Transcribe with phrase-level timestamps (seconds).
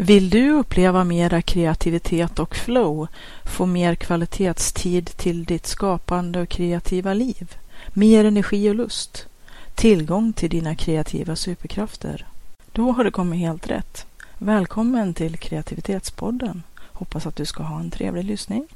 [0.00, 3.08] Vill du uppleva mera kreativitet och flow,
[3.44, 7.56] få mer kvalitetstid till ditt skapande och kreativa liv,
[7.88, 9.26] mer energi och lust,
[9.74, 12.26] tillgång till dina kreativa superkrafter?
[12.72, 14.06] Då har du kommit helt rätt.
[14.38, 16.62] Välkommen till Kreativitetspodden.
[16.78, 18.66] Hoppas att du ska ha en trevlig lyssning.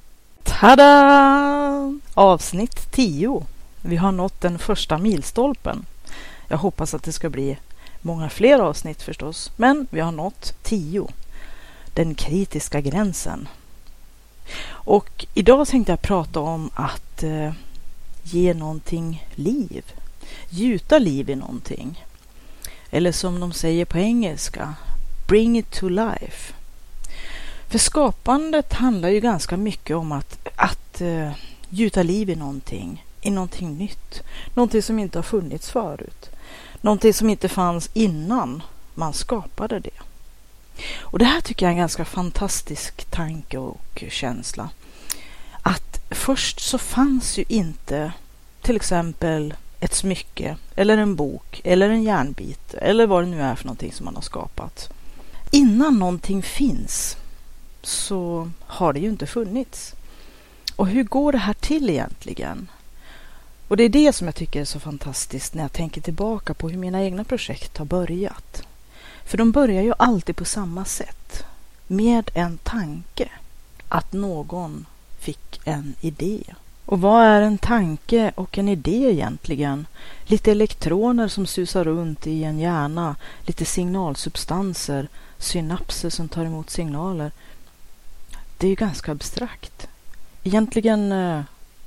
[0.42, 1.98] Tada!
[2.14, 3.44] Avsnitt 10.
[3.82, 5.86] Vi har nått den första milstolpen.
[6.48, 7.58] Jag hoppas att det ska bli
[8.02, 11.08] många fler avsnitt förstås, men vi har nått tio.
[11.94, 13.48] Den kritiska gränsen.
[14.66, 17.52] Och idag tänkte jag prata om att eh,
[18.22, 19.84] ge någonting liv.
[20.48, 22.04] Gjuta liv i någonting.
[22.90, 24.74] Eller som de säger på engelska,
[25.28, 26.54] bring it to life.
[27.68, 31.30] För skapandet handlar ju ganska mycket om att, att uh,
[31.68, 34.22] gjuta liv i någonting, i någonting nytt.
[34.54, 36.30] Någonting som inte har funnits förut.
[36.82, 38.62] Någonting som inte fanns innan
[38.94, 40.00] man skapade det.
[41.00, 44.70] Och det här tycker jag är en ganska fantastisk tanke och känsla.
[45.62, 48.12] Att först så fanns ju inte
[48.62, 53.54] till exempel ett smycke eller en bok eller en järnbit eller vad det nu är
[53.54, 54.92] för någonting som man har skapat.
[55.50, 57.16] Innan någonting finns
[57.82, 59.94] så har det ju inte funnits.
[60.76, 62.68] Och hur går det här till egentligen?
[63.72, 66.68] Och det är det som jag tycker är så fantastiskt när jag tänker tillbaka på
[66.68, 68.62] hur mina egna projekt har börjat.
[69.24, 71.44] För de börjar ju alltid på samma sätt.
[71.86, 73.28] Med en tanke.
[73.88, 74.86] Att någon
[75.18, 76.42] fick en idé.
[76.86, 79.86] Och vad är en tanke och en idé egentligen?
[80.24, 85.08] Lite elektroner som susar runt i en hjärna, lite signalsubstanser,
[85.38, 87.32] synapser som tar emot signaler.
[88.58, 89.88] Det är ju ganska abstrakt.
[90.42, 91.40] Egentligen eh,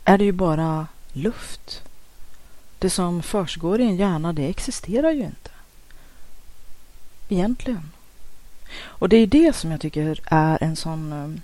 [0.06, 1.82] är det ju bara luft.
[2.80, 5.50] Det som försiggår i en hjärna, det existerar ju inte.
[7.30, 7.92] Egentligen.
[8.78, 11.42] Och det är det som jag tycker är en sån eh,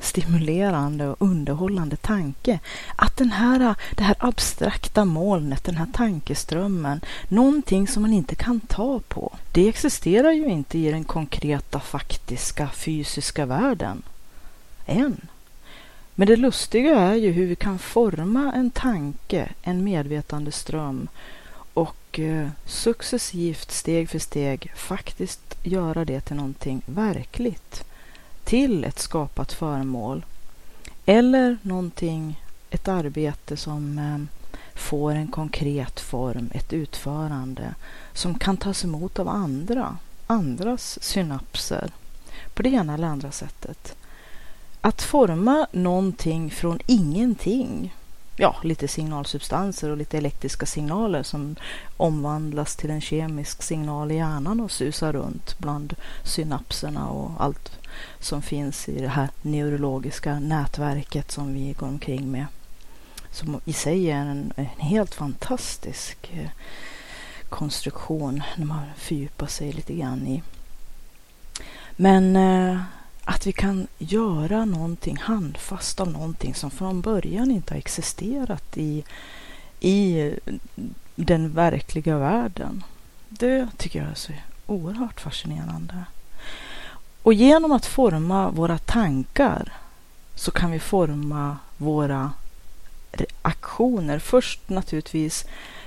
[0.00, 2.58] stimulerande och underhållande tanke.
[2.96, 8.34] Att den här, eh, det här abstrakta molnet, den här tankeströmmen, någonting som man inte
[8.34, 14.02] kan ta på, det existerar ju inte i den konkreta, faktiska, fysiska världen.
[14.86, 15.28] Än.
[16.18, 21.08] Men det lustiga är ju hur vi kan forma en tanke, en medvetande ström
[21.74, 27.84] och eh, successivt, steg för steg, faktiskt göra det till någonting verkligt.
[28.44, 30.24] Till ett skapat föremål.
[31.06, 37.74] Eller någonting, ett arbete som eh, får en konkret form, ett utförande
[38.12, 41.90] som kan tas emot av andra, andras synapser
[42.54, 43.96] på det ena eller andra sättet.
[44.86, 47.94] Att forma någonting från ingenting,
[48.36, 51.56] ja, lite signalsubstanser och lite elektriska signaler som
[51.96, 57.70] omvandlas till en kemisk signal i hjärnan och susar runt bland synapserna och allt
[58.20, 62.46] som finns i det här neurologiska nätverket som vi går omkring med.
[63.30, 66.50] Som i sig är en, en helt fantastisk eh,
[67.48, 70.42] konstruktion när man fördjupar sig lite grann i.
[71.96, 72.80] Men eh,
[73.28, 79.04] att vi kan göra någonting handfast av någonting som från början inte har existerat i,
[79.80, 80.32] i
[81.16, 82.84] den verkliga världen.
[83.28, 84.32] Det tycker jag är så
[84.66, 86.04] oerhört fascinerande.
[87.22, 89.72] Och genom att forma våra tankar
[90.34, 92.32] så kan vi forma våra
[93.42, 94.18] aktioner.
[94.18, 95.46] Först naturligtvis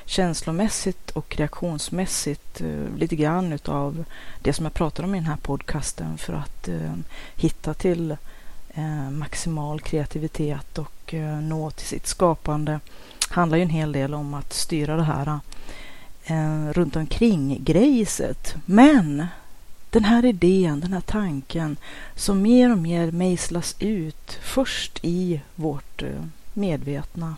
[0.10, 4.06] känslomässigt och reaktionsmässigt eh, lite grann utav
[4.42, 6.94] det som jag pratar om i den här podcasten för att eh,
[7.36, 8.12] hitta till
[8.74, 12.80] eh, maximal kreativitet och eh, nå till sitt skapande
[13.30, 15.40] handlar ju en hel del om att styra det här
[16.24, 18.56] eh, runt omkring grejset.
[18.66, 19.28] Men
[19.90, 21.78] den här idén, den här tanken
[22.16, 26.24] som mer och mer mejslas ut först i vårt eh,
[26.54, 27.36] medvetna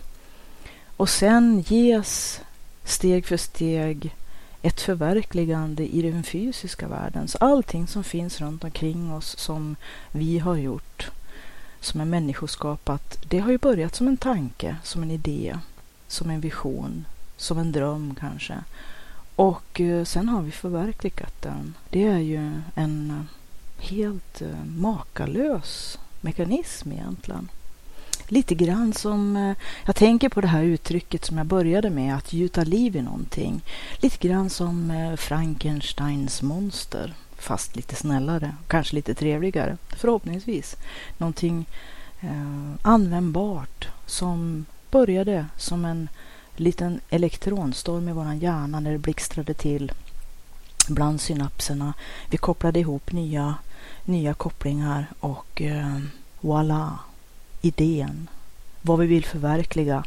[0.97, 2.41] och sen ges
[2.83, 4.15] steg för steg
[4.61, 7.27] ett förverkligande i den fysiska världen.
[7.27, 9.75] Så allting som finns runt omkring oss som
[10.11, 11.11] vi har gjort,
[11.79, 15.57] som är människoskapat, det har ju börjat som en tanke, som en idé,
[16.07, 17.05] som en vision,
[17.37, 18.57] som en dröm kanske.
[19.35, 21.73] Och eh, sen har vi förverkligat den.
[21.89, 27.49] Det är ju en eh, helt eh, makalös mekanism egentligen.
[28.31, 32.33] Lite grann som, eh, jag tänker på det här uttrycket som jag började med, att
[32.33, 33.61] gjuta liv i någonting.
[33.97, 40.75] Lite grann som eh, Frankensteins monster, fast lite snällare, kanske lite trevligare, förhoppningsvis.
[41.17, 41.65] Någonting
[42.21, 46.09] eh, användbart som började som en
[46.55, 49.91] liten elektronstorm i våran hjärna när det blixtrade till
[50.87, 51.93] bland synapserna.
[52.29, 53.55] Vi kopplade ihop nya,
[54.05, 55.99] nya kopplingar och eh,
[56.41, 56.91] voilà,
[57.61, 58.27] idén,
[58.81, 60.03] vad vi vill förverkliga,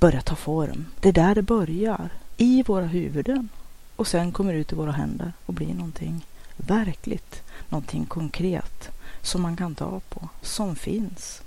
[0.00, 0.86] börjar ta form.
[1.00, 3.48] Det är där det börjar, i våra huvuden
[3.96, 6.26] och sen kommer ut i våra händer och blir någonting
[6.56, 8.88] verkligt, någonting konkret
[9.22, 11.42] som man kan ta på, som finns.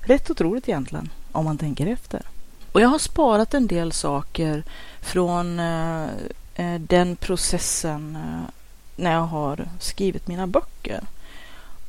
[0.00, 2.22] Rätt otroligt egentligen, om man tänker efter.
[2.72, 4.62] Och jag har sparat en del saker
[5.00, 6.04] från eh,
[6.54, 8.50] eh den processen eh,
[8.96, 11.00] när jag har skrivit mina böcker.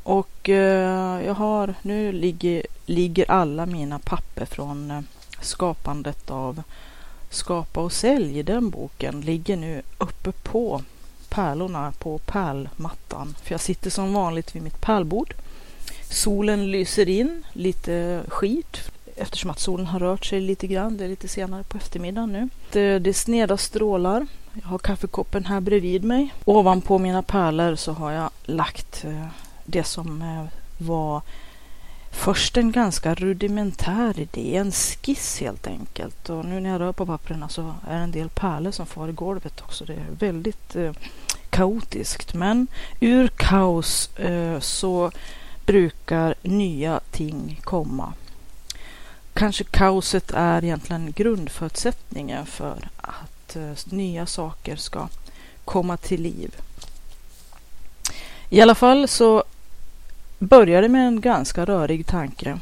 [0.03, 5.01] Och eh, jag har, nu ligger, ligger alla mina papper från eh,
[5.41, 6.63] skapandet av
[7.29, 10.81] Skapa och sälj, den boken, ligger nu uppe på
[11.29, 13.35] pärlorna på pärlmattan.
[13.43, 15.33] För jag sitter som vanligt vid mitt pärlbord.
[16.09, 20.97] Solen lyser in lite skit eftersom att solen har rört sig lite grann.
[20.97, 22.49] Det är lite senare på eftermiddagen nu.
[22.71, 24.27] Det, det är sneda strålar.
[24.61, 26.33] Jag har kaffekoppen här bredvid mig.
[26.45, 29.25] Ovanpå mina pärlor så har jag lagt eh,
[29.65, 30.45] det som eh,
[30.77, 31.21] var
[32.11, 36.29] först en ganska rudimentär idé, en skiss helt enkelt.
[36.29, 39.07] Och nu när jag rör på papperna så är det en del pärlor som far
[39.07, 39.85] i golvet också.
[39.85, 40.91] Det är väldigt eh,
[41.49, 42.33] kaotiskt.
[42.33, 42.67] Men
[42.99, 45.11] ur kaos eh, så
[45.65, 48.13] brukar nya ting komma.
[49.33, 55.07] Kanske kaoset är egentligen grundförutsättningen för att eh, nya saker ska
[55.65, 56.55] komma till liv.
[58.49, 59.43] I alla fall så
[60.39, 62.59] började med en ganska rörig tanke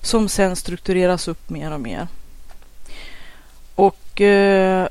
[0.00, 2.08] som sen struktureras upp mer och mer.
[3.74, 4.88] Och eh,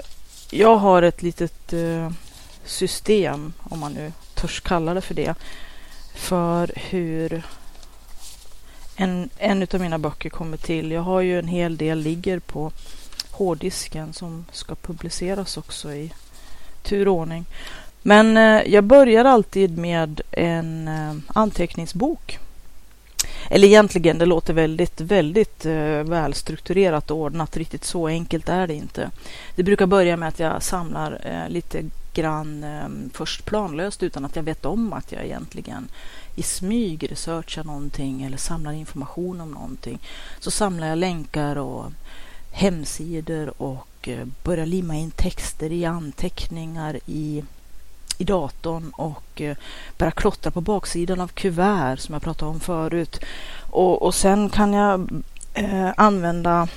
[0.49, 2.11] jag har ett litet eh,
[2.65, 5.35] system, om man nu törs kalla det för det,
[6.15, 7.43] för hur
[8.95, 10.91] en, en av mina böcker kommer till.
[10.91, 12.71] Jag har ju en hel del ligger på
[13.31, 16.13] hårddisken som ska publiceras också i
[16.83, 17.45] turordning.
[18.07, 22.39] Men eh, jag börjar alltid med en eh, anteckningsbok.
[23.49, 27.57] Eller egentligen, det låter väldigt, väldigt eh, välstrukturerat och ordnat.
[27.57, 29.09] Riktigt så enkelt är det inte.
[29.55, 34.35] Det brukar börja med att jag samlar eh, lite grann eh, först planlöst utan att
[34.35, 35.87] jag vet om att jag egentligen
[36.35, 39.99] i smyg researchar någonting eller samlar information om någonting.
[40.39, 41.91] Så samlar jag länkar och
[42.51, 47.43] hemsidor och eh, börjar limma in texter i anteckningar i
[48.17, 49.57] i datorn och eh,
[49.97, 53.19] börja klottra på baksidan av kuvert som jag pratade om förut.
[53.69, 55.09] Och, och sen kan jag
[55.53, 56.67] eh, använda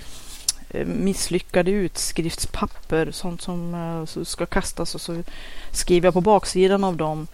[0.71, 5.23] eh, misslyckade utskriftspapper, sånt som eh, ska kastas och så
[5.73, 7.27] skriver jag på baksidan av dem.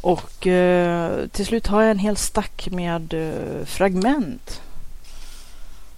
[0.00, 4.62] Och eh, till slut har jag en hel stack med eh, fragment.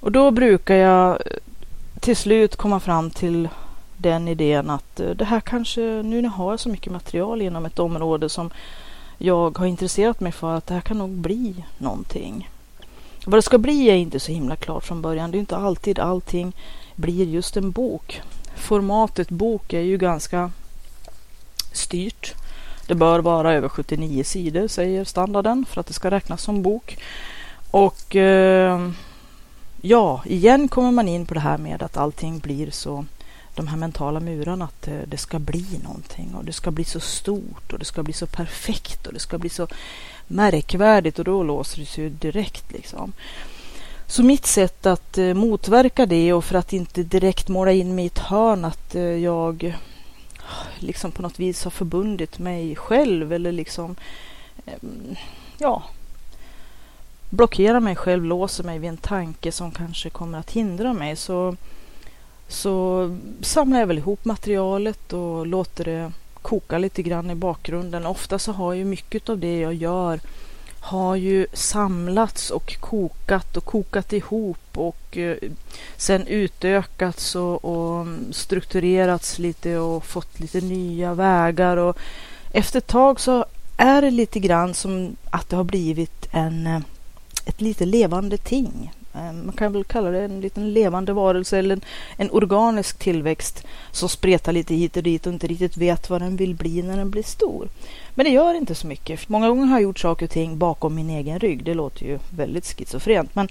[0.00, 1.16] Och då brukar jag eh,
[2.00, 3.48] till slut komma fram till
[3.98, 7.66] den idén att eh, det här kanske, nu när jag har så mycket material inom
[7.66, 8.50] ett område som
[9.18, 12.50] jag har intresserat mig för, att det här kan nog bli någonting.
[13.24, 15.30] Vad det ska bli är inte så himla klart från början.
[15.30, 16.52] Det är inte alltid allting
[16.96, 18.22] blir just en bok.
[18.56, 20.50] Formatet bok är ju ganska
[21.72, 22.34] styrt.
[22.86, 26.98] Det bör vara över 79 sidor säger standarden för att det ska räknas som bok.
[27.70, 28.90] Och eh,
[29.80, 33.04] ja, igen kommer man in på det här med att allting blir så
[33.58, 37.00] de här mentala murarna att eh, det ska bli någonting och det ska bli så
[37.00, 39.66] stort och det ska bli så perfekt och det ska bli så
[40.26, 43.12] märkvärdigt och då låser det sig direkt liksom.
[44.06, 48.04] Så mitt sätt att eh, motverka det och för att inte direkt måla in mig
[48.04, 49.76] i ett hörn att eh, jag
[50.78, 53.96] liksom på något vis har förbundit mig själv eller liksom
[55.58, 55.82] ja
[57.30, 61.56] blockerar mig själv, låser mig vid en tanke som kanske kommer att hindra mig så
[62.48, 66.12] så samlar jag väl ihop materialet och låter det
[66.42, 68.06] koka lite grann i bakgrunden.
[68.06, 70.20] Ofta så har ju mycket av det jag gör
[70.80, 75.36] har ju samlats och kokat och kokat ihop och eh,
[75.96, 81.98] sen utökats och, och, strukturerats lite och fått lite nya vägar och
[82.52, 83.44] efter ett tag så
[83.76, 86.80] är det lite grann som att det har blivit en, eh,
[87.44, 91.74] ett lite levande ting Eh, man kan väl kalla det en liten levande varelse eller
[91.74, 91.80] en,
[92.16, 96.36] en, organisk tillväxt som spretar lite hit och dit och inte riktigt vet vad den
[96.36, 97.68] vill bli när den blir stor.
[98.14, 99.28] Men det gör inte så mycket.
[99.28, 101.64] Många gånger har jag gjort saker och ting bakom min egen rygg.
[101.64, 103.48] Det låter ju väldigt schizofrent, men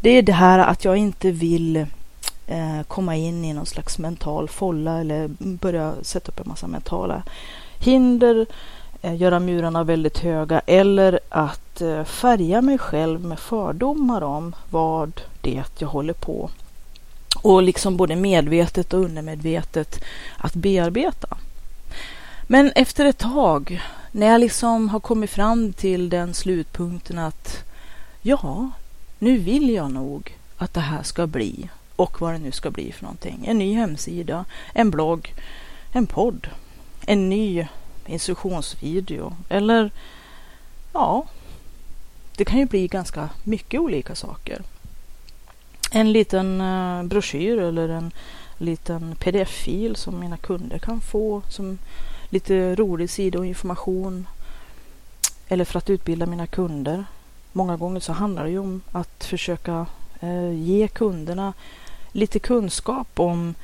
[0.00, 1.76] det är det här att jag inte vill
[2.46, 7.22] eh, komma in i någon slags mental folla eller börja sätta upp en massa mentala
[7.80, 8.46] hinder Eh,
[9.02, 15.20] Eh, göra murarna väldigt höga eller att eh, färga mig själv med fördomar om vad
[15.40, 16.50] det jag håller på
[17.42, 20.04] och liksom både medvetet och undermedvetet
[20.36, 21.36] att bearbeta.
[22.46, 27.64] Men efter ett tag, när jag liksom har kommit fram till den slutpunkten att
[28.22, 28.70] ja,
[29.18, 32.92] nu vill jag nog att det här ska bli och vad det nu ska bli
[32.92, 33.44] för någonting.
[33.46, 35.34] En ny hemsida, en blogg,
[35.92, 36.48] en podd,
[37.06, 37.66] en ny
[38.08, 39.90] instruktionsvideo eller
[40.92, 41.26] ja,
[42.36, 44.62] det kan ju bli ganska mycket olika saker.
[45.90, 48.12] En liten eh, broschyr eller en
[48.58, 51.78] liten pdf-fil som mina kunder kan få som
[52.28, 54.26] lite rolig sida och information
[55.48, 57.04] eller för att utbilda mina kunder.
[57.52, 59.86] Många gånger så handlar det ju om att försöka
[60.20, 61.52] eh, ge kunderna
[62.12, 63.54] lite kunskap om,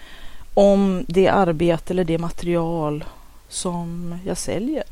[0.55, 3.05] om det arbete eller det material
[3.55, 4.85] som jag säljer.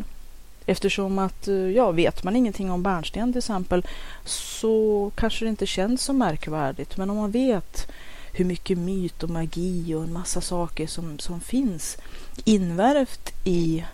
[0.66, 3.86] Eftersom att, eh, ja, vet man ingenting om bärnsten till exempel
[4.24, 6.96] så kanske det inte känns så märkvärdigt.
[6.96, 7.90] Men om man vet
[8.32, 11.96] hur mycket myt och magi och en massa saker som, som finns
[12.44, 13.84] invärvt i,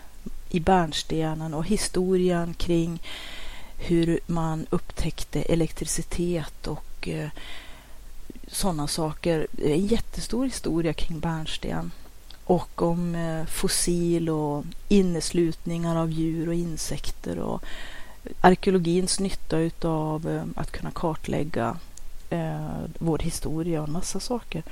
[0.49, 3.01] i bärnstenen och historien kring
[3.77, 7.29] hur man upptäckte elektricitet och eh,
[8.47, 9.47] sådana saker.
[9.51, 11.91] Det är en jättestor historia kring bärnsten
[12.49, 17.63] och om eh, fossil och inneslutningar av djur och insekter och
[18.41, 21.77] arkeologins nytta utav eh, att kunna kartlägga
[22.29, 24.63] eh, vår historia och en massa saker.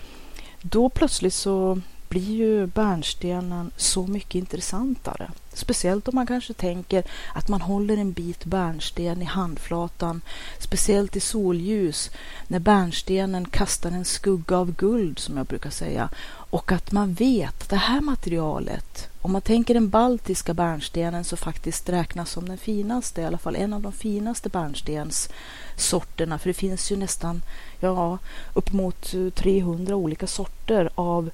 [0.61, 5.31] Då plötsligt så blir ju bärnstenen så mycket intressantare.
[5.53, 7.03] Speciellt om man kanske tänker
[7.33, 10.21] att man håller en bit bärnsten i handflatan,
[10.59, 12.11] speciellt i solljus,
[12.47, 16.09] när bärnstenen kastar en skugga av guld, som jag brukar säga,
[16.49, 21.37] och att man vet att det här materialet, om man tänker den baltiska bärnstenen så
[21.37, 26.53] faktiskt räknas som den finaste, i alla fall en av de finaste bärnstenssorterna, för det
[26.53, 27.41] finns ju nästan
[27.79, 28.17] ja,
[28.53, 31.29] upp mot 300 olika sorter av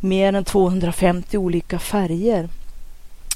[0.00, 2.48] mer än 250 olika färger.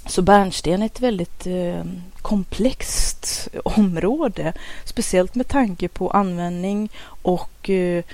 [0.06, 1.84] Så bärnsten är ett väldigt eh,
[2.16, 4.52] komplext område,
[4.84, 6.90] speciellt med tanke på användning
[7.22, 8.04] och eh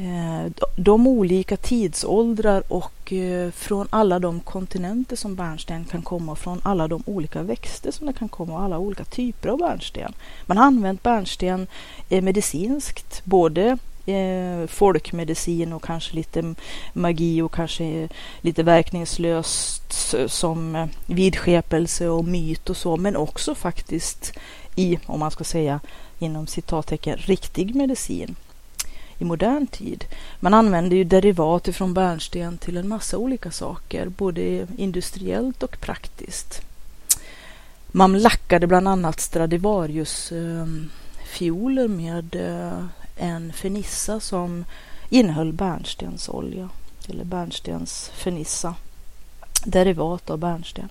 [0.00, 6.60] Eh, de olika tidsåldrar och eh, från alla de kontinenter som bärnsten kan komma, från
[6.64, 10.12] alla de olika växter som det kan komma och alla olika typer av bärnsten.
[10.46, 11.66] Man har använt bärnsten
[12.08, 13.78] eh, medicinskt, både
[14.68, 16.54] folkmedicin och kanske lite
[16.92, 18.08] magi och kanske
[18.40, 24.32] lite verkningslöst som vidskepelse och myt och så, men också faktiskt
[24.76, 25.80] i, om man ska säga
[26.18, 28.36] inom citattecken, riktig medicin
[29.20, 30.04] i modern tid.
[30.40, 36.60] Man använder ju derivat från bärnsten till en massa olika saker, både industriellt och praktiskt.
[37.86, 40.66] Man lackade bland annat Stradivarius eh,
[41.32, 42.84] fioler med eh,
[43.16, 44.64] en fernissa som
[45.08, 46.68] innehöll bärnstensolja
[47.08, 48.74] eller bärnstensfernissa,
[49.64, 50.88] derivat av bärnsten.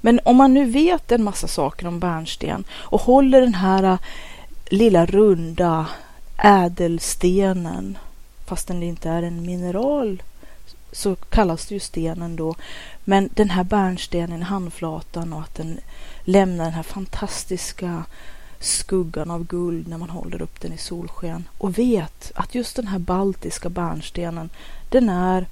[0.00, 3.98] Men om man nu vet en massa saker om bärnsten och håller den här eh,
[4.70, 5.86] lilla runda
[6.38, 7.98] ädelstenen,
[8.46, 10.22] fastän det inte är en mineral
[10.92, 12.54] så kallas det ju stenen då.
[13.04, 15.80] Men den här bärnstenen i handflatan och att den
[16.24, 18.04] lämnar den här fantastiska
[18.60, 22.86] skuggan av guld när man håller upp den i solsken och vet att just den
[22.86, 24.50] här baltiska bärnstenen
[24.90, 25.46] den är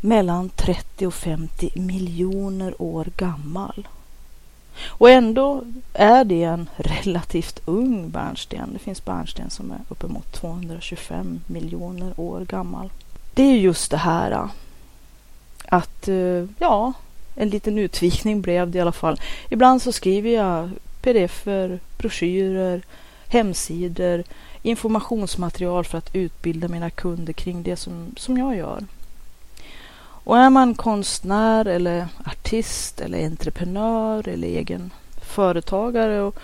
[0.00, 3.88] mellan 30 och 50 miljoner år gammal.
[4.84, 8.70] Och ändå är det en relativt ung bärnsten.
[8.72, 12.90] Det finns bärnsten som är uppemot 225 miljoner år gammal.
[13.34, 14.46] Det är just det här äh,
[15.66, 16.92] att, äh, ja,
[17.34, 19.20] en liten utvikning blev det i alla fall.
[19.48, 20.70] Ibland så skriver jag
[21.02, 22.82] pdf-er, broschyrer,
[23.28, 24.24] hemsidor,
[24.62, 28.84] informationsmaterial för att utbilda mina kunder kring det som, som jag gör.
[30.24, 34.90] Och är man konstnär eller artist eller entreprenör eller egen
[35.22, 36.38] företagare och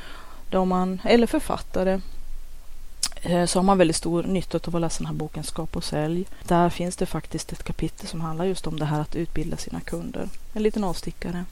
[0.50, 2.00] då man, eller författare
[3.23, 5.85] eh, så har man väldigt stor nytta av att läsa den här boken Skap och
[5.85, 6.26] sälj.
[6.42, 9.80] Där finns det faktiskt ett kapitel som handlar just om det här att utbilda sina
[9.80, 10.28] kunder.
[10.52, 11.44] En liten avstickare.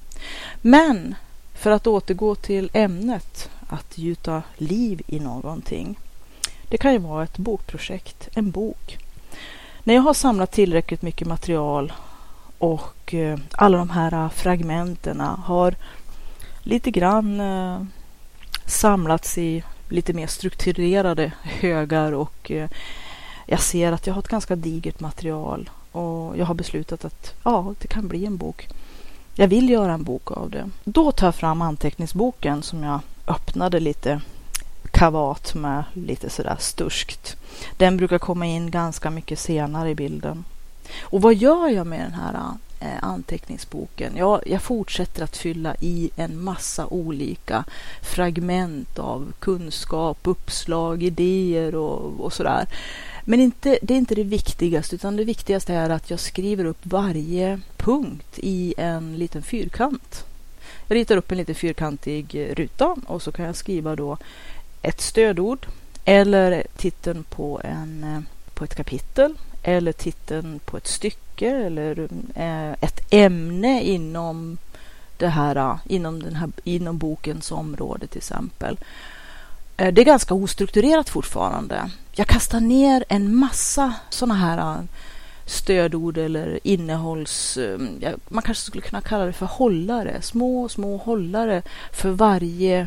[0.62, 1.14] Men
[1.54, 5.98] för att återgå till ämnet att gjuta liv i någonting.
[6.68, 8.98] Det kan ju vara ett bokprojekt, en bok.
[9.84, 11.92] När jag har samlat tillräckligt mycket material
[12.58, 15.74] och eh, alla de här eh, fragmenten har
[16.62, 17.82] lite grann eh,
[18.66, 22.52] samlats i lite mer strukturerade högar och
[23.46, 27.74] jag ser att jag har ett ganska digert material och jag har beslutat att ja,
[27.78, 28.68] det kan bli en bok.
[29.34, 30.70] Jag vill göra en bok av det.
[30.84, 34.20] Då tar jag fram anteckningsboken som jag öppnade lite
[34.90, 37.36] kavat med lite sådär sturskt.
[37.76, 40.44] Den brukar komma in ganska mycket senare i bilden.
[41.00, 42.34] Och vad gör jag med den här
[42.80, 44.12] eh, anteckningsboken?
[44.16, 47.64] Ja, jag fortsätter att fylla i en massa olika
[48.02, 52.66] fragment av kunskap, uppslag, idéer och, och sådär.
[53.24, 56.80] Men inte, det är inte det viktigaste, utan det viktigaste är att jag skriver upp
[56.82, 60.24] varje punkt i en liten fyrkant.
[60.88, 64.18] Jag ritar upp en liten fyrkantig ruta och så kan jag skriva då
[64.82, 65.66] ett stödord
[66.04, 68.20] eller titeln på, en, eh,
[68.54, 69.34] på ett kapitel
[69.68, 74.58] eller titeln på ett stycke eller eh, ett ämne inom
[75.16, 78.78] det här, eh, inom, den här, inom bokens område till exempel.
[79.76, 81.90] Eh, det är ganska ostrukturerat fortfarande.
[82.12, 84.86] Jag kastar ner en massa sådana här
[85.46, 87.58] stödord eller innehålls...
[88.28, 90.22] Man kanske skulle kunna kalla det för hållare.
[90.22, 92.86] Små, små hållare för varje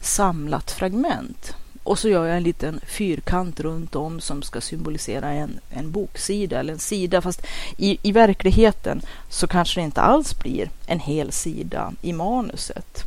[0.00, 1.54] samlat fragment.
[1.82, 6.60] Och så gör jag en liten fyrkant runt om som ska symbolisera en, en boksida
[6.60, 7.20] eller en sida.
[7.20, 7.46] Fast
[7.76, 13.04] i, i verkligheten så kanske det inte alls blir en hel sida i manuset.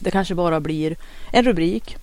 [0.00, 0.96] Det kanske bara blir
[1.32, 1.96] en rubrik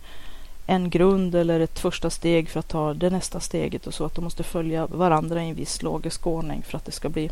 [0.68, 4.16] en grund eller ett första steg för att ta det nästa steget och så att
[4.16, 7.30] de måste följa varandra i en viss logisk ordning för att det ska bli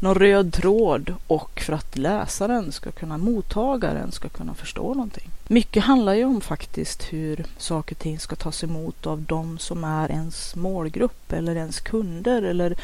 [0.00, 5.30] någon röd tråd och för att läsaren ska kunna, mottagaren ska kunna förstå någonting.
[5.48, 9.84] Mycket handlar ju om faktiskt hur saker och ting ska tas emot av de som
[9.84, 12.76] är ens målgrupp eller ens kunder eller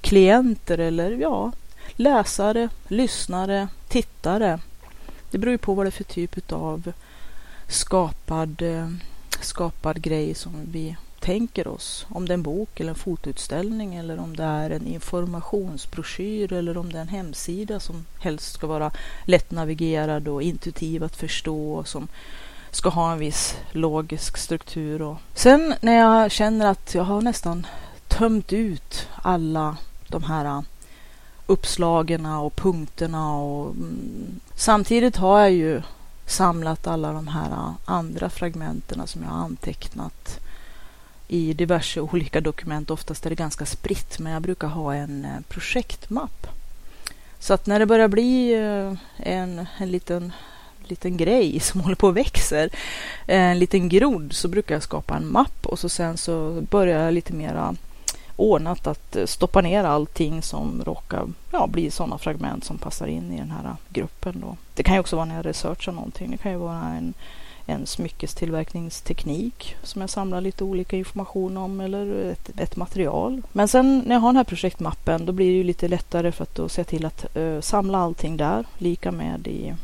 [0.00, 1.52] klienter eller ja,
[1.96, 4.58] läsare, lyssnare, tittare.
[5.30, 6.92] Det beror ju på vad det är för typ av
[7.68, 8.88] skapad eh,
[9.40, 12.06] skapad grej som vi tänker oss.
[12.08, 16.78] Om det är en bok eller en fotoutställning eller om det är en informationsbroschyr eller
[16.78, 18.90] om det är en hemsida som helst ska vara
[19.24, 22.08] lättnavigerad och intuitiv att förstå och som
[22.70, 25.02] ska ha en viss logisk struktur.
[25.02, 27.66] Och sen när jag känner att jag har nästan
[28.08, 29.76] tömt ut alla
[30.08, 30.64] de här
[31.46, 35.82] uppslagen och punkterna och mm, samtidigt har jag ju
[36.28, 40.40] samlat alla de här äh, andra fragmenten som jag har antecknat
[41.28, 42.90] i diverse olika dokument.
[42.90, 46.46] Oftast är det ganska spritt, men jag brukar ha en äh, projektmapp.
[47.38, 50.32] Så att när det börjar bli äh, en, en liten,
[50.84, 52.70] liten grej som håller på och växer,
[53.26, 57.14] en liten grodd, så brukar jag skapa en mapp och så sen så börjar jag
[57.14, 57.76] lite mera
[58.38, 63.32] ordnat att eh, stoppa ner allting som råkar ja, bli sådana fragment som passar in
[63.32, 64.40] i den här eh, gruppen.
[64.40, 64.56] Då.
[64.74, 66.30] Det kan ju också vara när jag researchar någonting.
[66.30, 67.14] Det kan ju vara en,
[67.66, 73.42] en smyckestillverkningsteknik som jag samlar lite olika information om eller ett, ett, material.
[73.52, 76.42] Men sen när jag har den här projektmappen då blir det ju lite lättare för
[76.42, 78.66] att då se till att uh, samla allting där.
[78.78, 79.74] Lika med i,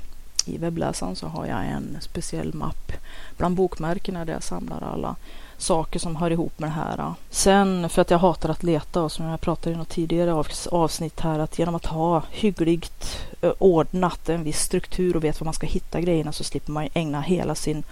[0.49, 2.93] i webbläsaren så har jag en speciell mapp
[3.37, 5.17] bland bokmärkena där jag samlar alla
[5.59, 7.15] saker som hör ihop med det här.
[7.31, 11.21] Sen för att jag hatar att leta och som jag pratade i något tidigare avsnitt
[11.21, 15.55] här att genom att ha hyggligt eh, ordnat en viss struktur och vet var man
[15.55, 17.83] ska hitta grejerna så slipper man ägna hela sin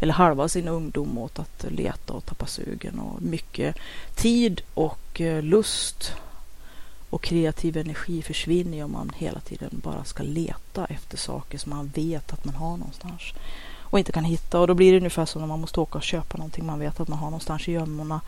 [0.00, 3.76] eller halva sin ungdom åt att leta och tappa sugen och mycket
[4.14, 6.12] tid och eh, lust
[7.12, 11.88] och kreativ energi försvinner om man hela tiden bara ska leta efter saker som man
[11.94, 13.22] vet att man har någonstans
[13.92, 14.60] och inte kan hitta.
[14.60, 17.00] Och då blir det ungefär som när man måste åka och köpa någonting man vet
[17.00, 18.20] att man har någonstans i gömmorna.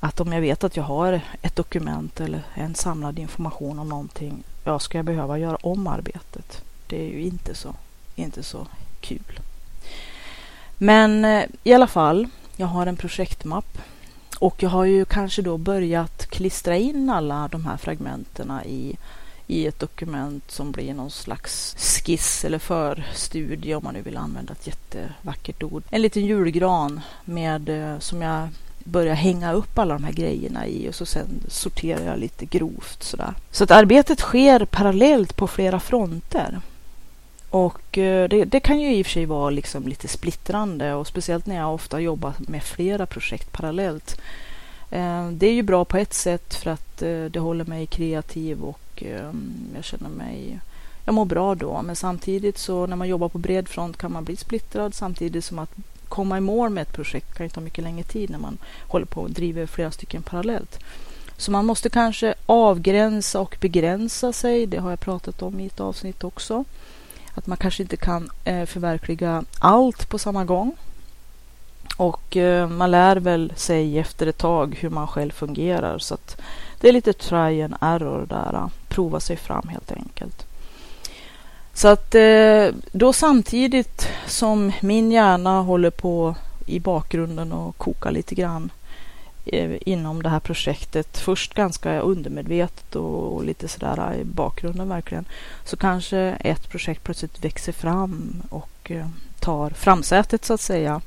[0.00, 4.42] att om jag vet att jag har ett dokument eller en samlad information om någonting,
[4.64, 6.64] ja, ska jag behöva göra om arbetet?
[6.86, 7.74] Det är ju inte så,
[8.16, 8.66] inte så
[9.00, 9.40] kul.
[10.78, 13.78] Men eh, i alla fall, jag har en projektmapp
[14.42, 18.96] och jag har ju kanske då börjat klistra in alla de här fragmenterna i,
[19.46, 24.52] i ett dokument som blir någon slags skiss eller förstudie om man nu vill använda
[24.52, 25.82] ett jättevackert ord.
[25.90, 28.48] En liten julgran med, eh, som jag
[28.84, 33.02] börjar hänga upp alla de här grejerna i och så sen sorterar jag lite grovt
[33.02, 33.34] sådär.
[33.50, 36.60] Så att arbetet sker parallellt på flera fronter.
[37.52, 41.06] Och eh, det, det, kan ju i och för sig vara liksom lite splittrande och
[41.06, 44.20] speciellt när jag ofta jobbar med flera projekt parallellt.
[44.90, 48.62] Eh, det är ju bra på ett sätt för att eh, det håller mig kreativ
[48.62, 50.60] och ehm, jag känner mig
[51.04, 54.24] jag mår bra då, men samtidigt så när man jobbar på bred front kan man
[54.24, 55.70] bli splittrad samtidigt som att
[56.08, 59.06] komma i mål med ett projekt kan ju ta mycket längre tid när man håller
[59.06, 60.78] på och driver flera stycken parallellt.
[61.36, 64.66] Så man måste kanske avgränsa och begränsa sig.
[64.66, 66.64] Det har jag pratat om i ett avsnitt också.
[67.34, 70.76] Att man kanske inte kan eh, förverkliga allt på samma gång.
[71.96, 75.98] Och eh, man lär väl sig efter ett tag hur man själv fungerar.
[75.98, 76.40] Så att
[76.80, 78.70] det är lite try and error där.
[78.88, 80.46] Prova sig fram helt enkelt.
[81.74, 86.34] Så att eh, då samtidigt som min hjärna håller på
[86.66, 88.70] i bakgrunden och kokar lite grann
[89.44, 91.18] Eh, inom det här projektet.
[91.18, 95.24] Först ganska undermedvetet och lite sådär eh, i bakgrunden verkligen.
[95.64, 99.08] Så kanske ett projekt plötsligt växer fram och eh,
[99.40, 101.00] tar framsätet så att säga.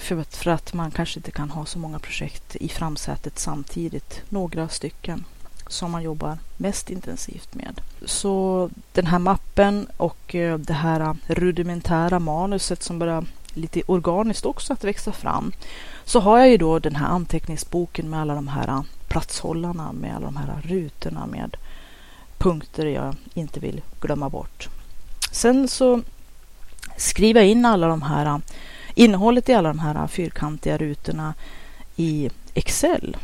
[0.00, 4.22] För att, man kanske inte kan ha så många projekt i framsätet samtidigt.
[4.28, 5.24] Några stycken
[5.68, 7.80] som man jobbar mest intensivt med.
[8.04, 13.24] Så den här mappen och det här rudimentära manuset som börjar
[13.54, 15.52] lite organiskt också att växa fram.
[16.04, 20.26] Så har jag ju då den här anteckningsboken med alla de här platshållarna, med alla
[20.26, 21.56] de här rutorna med
[22.38, 24.68] punkter jag inte vill glömma bort.
[25.32, 26.00] Sen så
[26.96, 28.40] skriver jag in alla de här
[28.94, 31.34] innehållet i alla de här fyrkantiga rutorna
[31.96, 33.16] i Excel.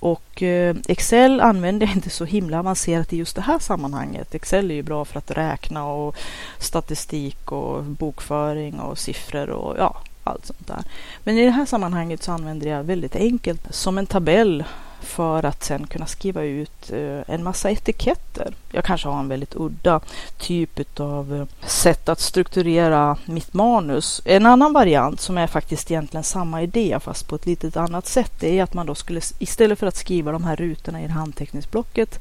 [0.00, 4.34] Och eh, Excel använder jag inte så himla avancerat i just det här sammanhanget.
[4.34, 6.16] Excel är ju bra för att räkna och
[6.58, 9.96] statistik och bokföring och siffror och ja,
[10.28, 10.82] allt sånt där.
[11.24, 14.64] Men i det här sammanhanget så använder jag väldigt enkelt som en tabell
[15.00, 18.54] för att sen kunna skriva ut eh, en massa etiketter.
[18.72, 20.00] Jag kanske har en väldigt udda
[20.38, 24.22] typ av eh, sätt att strukturera mitt manus.
[24.24, 28.32] En annan variant som är faktiskt egentligen samma idé fast på ett litet annat sätt
[28.40, 31.12] det är att man då skulle istället för att skriva de här rutorna i det
[31.12, 32.20] här anteckningsblocket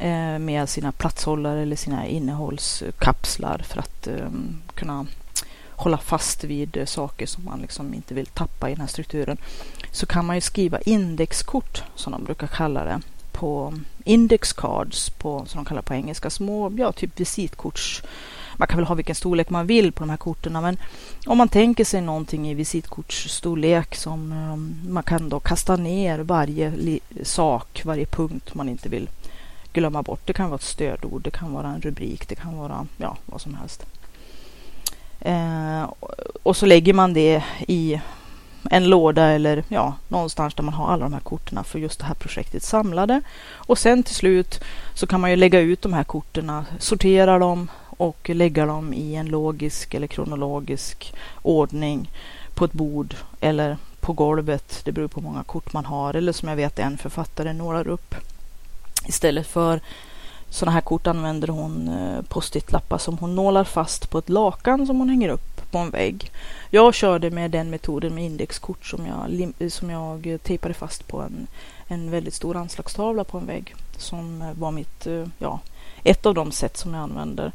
[0.00, 4.08] eh, med sina platshållare eller sina innehållskapslar för att
[4.74, 5.06] kunna
[5.80, 9.36] hålla fast vid eh, saker som man liksom inte vill tappa i den här strukturen
[9.92, 13.00] så kan man ju skriva indexkort som de brukar kalla det
[13.32, 18.02] på index cards på, som de kallar på engelska, små, ja typ visitkorts
[18.56, 20.76] man kan väl ha vilken storlek man vill på de här korten men
[21.26, 26.72] om man tänker sig någonting i visitkortsstorlek som eh, man kan då kasta ner varje
[27.22, 29.08] sak, varje punkt man inte vill
[29.72, 30.20] glömma bort.
[30.26, 33.40] Det kan vara ett stödord, det kan vara en rubrik, det kan vara ja, vad
[33.40, 33.86] som helst.
[35.20, 35.82] Eh,
[36.42, 38.00] och så lägger man det i
[38.70, 42.04] en låda eller ja, någonstans där man har alla de här korten för just det
[42.04, 43.22] här projektet samlade.
[43.52, 44.60] Och sen till slut
[44.94, 49.14] så kan man ju lägga ut de här korten, sortera dem och lägga dem i
[49.14, 52.10] en logisk eller kronologisk ordning
[52.54, 54.80] på ett bord eller på golvet.
[54.84, 57.88] Det beror på hur många kort man har eller som jag vet en författare nålar
[57.88, 58.14] upp.
[59.06, 59.80] Istället för
[60.50, 64.98] sådana här kort använder hon eh, post-it-lappar som hon nålar fast på ett lakan som
[64.98, 66.30] hon hänger upp på en vägg.
[66.70, 71.46] Jag körde med den metoden med indexkort som jag, som jag tejpade fast på en,
[71.88, 73.74] en väldigt stor anslagstavla på en vägg.
[73.96, 75.60] Som var mitt, eh, ja,
[76.04, 77.52] ett av de sätt som jag använder.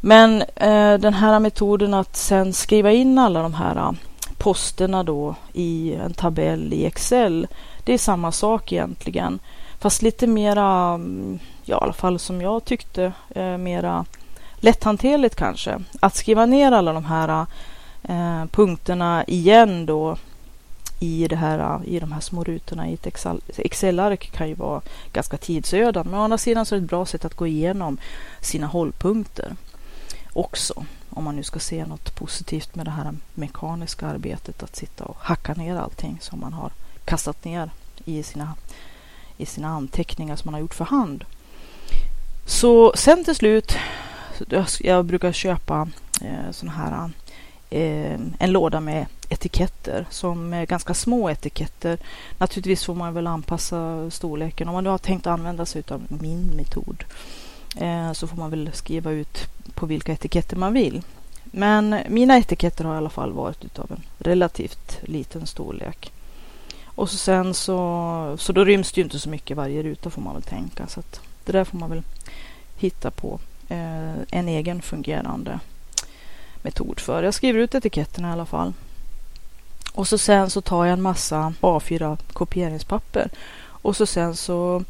[0.00, 3.92] Men eh, den här metoden att sen skriva in alla de här eh,
[4.38, 7.46] posterna då i en tabell i Excel.
[7.84, 9.38] Det är samma sak egentligen.
[9.78, 11.00] Fast lite mera,
[11.64, 14.04] ja i alla fall som jag tyckte, eh, mera
[14.56, 15.82] lätthanterligt kanske.
[16.00, 17.46] Att skriva ner alla de här
[18.02, 20.16] eh, punkterna igen då
[21.00, 23.06] i, det här, i de här små rutorna i ett
[23.58, 26.10] Excel-ark kan ju vara ganska tidsödande.
[26.10, 27.98] Men å andra sidan så är det ett bra sätt att gå igenom
[28.40, 29.56] sina hållpunkter
[30.32, 30.84] också.
[31.10, 35.16] Om man nu ska se något positivt med det här mekaniska arbetet att sitta och
[35.20, 36.70] hacka ner allting som man har
[37.04, 37.70] kastat ner
[38.04, 38.54] i sina,
[39.36, 41.24] i sina anteckningar som man har gjort för hand.
[42.46, 43.76] Så sen till slut,
[44.80, 45.88] jag brukar köpa
[46.20, 47.10] eh, sån här
[47.70, 51.98] eh, en låda med etiketter som är ganska små etiketter.
[52.38, 54.68] Naturligtvis får man väl anpassa storleken.
[54.68, 57.04] Om man nu har tänkt använda sig av min metod
[57.76, 59.38] eh, så får man väl skriva ut
[59.74, 61.02] på vilka etiketter man vill.
[61.44, 66.12] Men mina etiketter har i alla fall varit av en relativt liten storlek.
[66.96, 70.22] Och så sen så, så då ryms det ju inte så mycket varje ruta får
[70.22, 70.86] man väl tänka.
[70.86, 72.02] Så att det där får man väl
[72.76, 75.60] hitta på eh, en egen fungerande
[76.62, 77.22] metod för.
[77.22, 78.72] Jag skriver ut etiketterna i alla fall.
[79.92, 83.30] Och så sen så tar jag en massa A4 kopieringspapper.
[83.58, 84.84] Och så sen så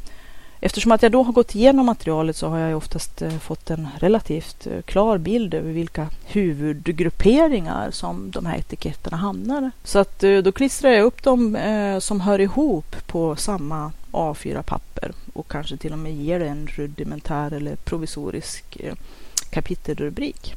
[0.61, 3.89] Eftersom att jag då har gått igenom materialet så har jag oftast eh, fått en
[3.99, 9.71] relativt eh, klar bild över vilka huvudgrupperingar som de här etiketterna hamnar.
[9.85, 11.59] Så att eh, då klistrar jag upp dem
[12.01, 17.53] som hör ihop på samma A4-papper och kanske till och med ger det en rudimentär
[17.53, 18.79] eller provisorisk
[19.51, 20.55] kapitelrubrik.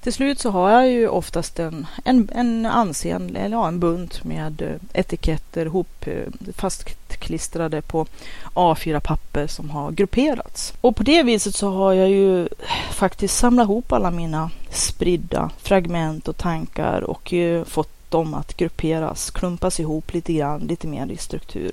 [0.00, 4.24] Till slut så har jag ju oftast en, en, en ansenlig, eller ja, en bunt
[4.24, 6.04] med etiketter hop,
[6.56, 6.84] fast
[7.26, 8.06] klistrade på
[8.54, 10.72] A4-papper som har grupperats.
[10.80, 12.48] Och på det viset så har jag ju
[12.90, 19.30] faktiskt samlat ihop alla mina spridda fragment och tankar och ju fått dem att grupperas,
[19.30, 21.72] klumpas ihop lite grann, lite mer i struktur.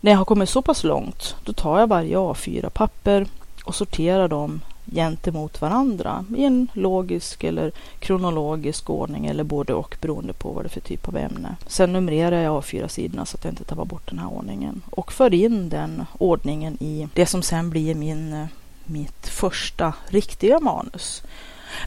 [0.00, 3.26] När jag har kommit så pass långt, då tar jag varje A4-papper
[3.64, 4.60] och sorterar dem
[4.92, 10.66] gentemot varandra i en logisk eller kronologisk ordning eller både och beroende på vad det
[10.66, 11.56] är för typ av ämne.
[11.66, 15.34] Sen numrerar jag A4-sidorna så att jag inte tappar bort den här ordningen och för
[15.34, 18.46] in den ordningen i det som sen blir min, eh,
[18.84, 21.22] mitt första riktiga manus.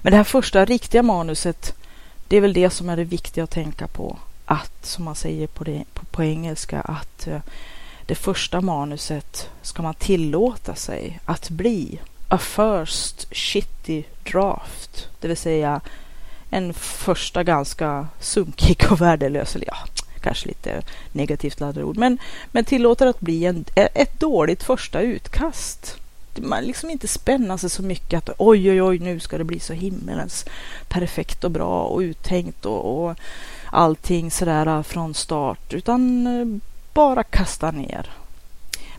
[0.02, 1.76] Men det här första riktiga manuset,
[2.28, 4.18] det är väl det som är det viktiga att tänka på.
[4.46, 7.40] Att, som man säger på, det, på, på engelska, att eh,
[8.06, 12.00] det första manuset ska man tillåta sig att bli
[12.32, 15.08] a first shitty draft.
[15.20, 15.82] Det vill säga
[16.50, 19.78] en första ganska sunkig och värdelös, eller ja,
[20.22, 22.18] kanske lite negativt laddade ord, men,
[22.52, 25.98] men tillåter att bli en, e, ett dåligt första utkast.
[26.36, 29.60] Man liksom inte spänna sig så mycket att oj, oj, oj, nu ska det bli
[29.60, 30.46] så himmelens
[30.88, 33.16] perfekt och bra och uttänkt och, och
[33.72, 36.62] allting sådär äh, från start, utan äh,
[36.94, 38.10] bara kasta ner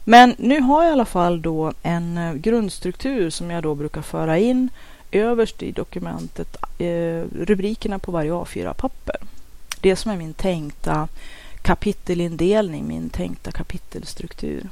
[0.04, 4.02] men nu har jag i alla fall då en eh, grundstruktur som jag då brukar
[4.02, 4.70] föra in
[5.12, 9.16] överst i dokumentet, eh, rubrikerna på varje A4-papper.
[9.80, 11.08] Det som är min tänkta
[11.62, 14.70] kapitelindelning, min tänkta kapitelstruktur.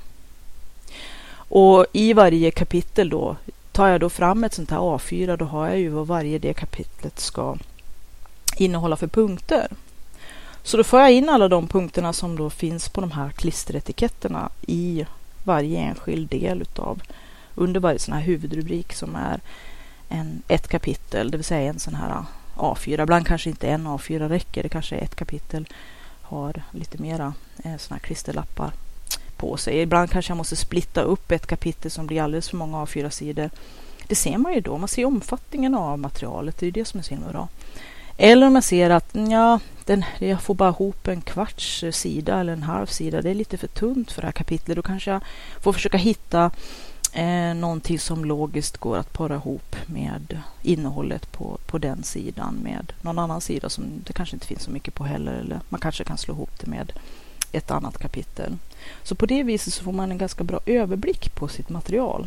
[1.33, 3.37] Och i varje kapitel då
[3.73, 6.55] tar jag då fram ett sånt här A4, då har jag ju vad varje det
[6.55, 7.57] kapitlet ska
[8.57, 9.69] innehålla för punkter.
[10.63, 14.51] Så då får jag in alla de punkterna som då finns på de här klisteretiketterna
[14.67, 15.07] i
[15.45, 17.03] varje enskild del utav
[17.55, 19.41] under varje sån här huvudrubrik som är
[20.09, 23.03] en, ett kapitel, det vill säga en sån här ah, A4.
[23.03, 25.69] Ibland kanske inte en A4 räcker, det kanske är ett kapitel
[26.31, 28.73] har lite mera eh, såna här klisterlappar
[29.37, 29.81] på sig.
[29.81, 33.51] Ibland kanske jag måste splitta upp ett kapitel som blir alldeles för många A4-sidor.
[34.07, 37.05] Det ser man ju då, man ser omfattningen av materialet, det är det som är
[37.05, 37.49] så himla bra.
[38.23, 42.53] Eller om jag ser att ja, den, jag får bara ihop en kvarts sida eller
[42.53, 43.23] en halv sida.
[43.23, 44.77] Det är lite för tunt för det här kapitlet.
[44.77, 45.21] Då kanske jag
[45.61, 46.51] får försöka hitta
[47.13, 52.93] eh, någonting som logiskt går att para ihop med innehållet på, på den sidan med
[53.03, 55.33] någon annan sida som det kanske inte finns så mycket på heller.
[55.33, 56.93] Eller man kanske kan slå ihop det med
[57.53, 58.57] ett annat kapitel.
[59.03, 62.27] Så på det viset så får man en ganska bra överblick på sitt material.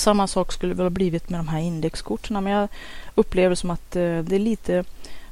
[0.00, 2.68] Samma sak skulle väl ha blivit med de här indexkorten, men jag
[3.14, 4.84] upplever som att eh, det är lite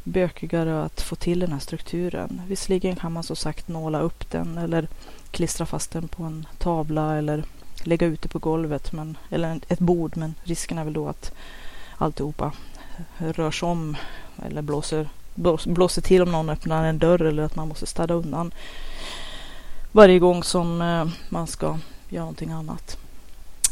[0.04, 2.42] bökigare att få till den här strukturen.
[2.48, 4.88] Visserligen kan man som sagt nåla upp den eller
[5.31, 7.44] klistra fast den på en tavla eller
[7.83, 11.33] lägga ut det på golvet men, eller ett bord, men risken är väl då att
[11.98, 12.52] alltihopa
[13.18, 13.96] rörs om
[14.46, 15.09] eller blåser,
[15.64, 18.54] blåser till om någon öppnar en dörr eller att man måste städa undan
[19.92, 21.78] varje gång som eh, man ska
[22.09, 22.98] göra någonting annat.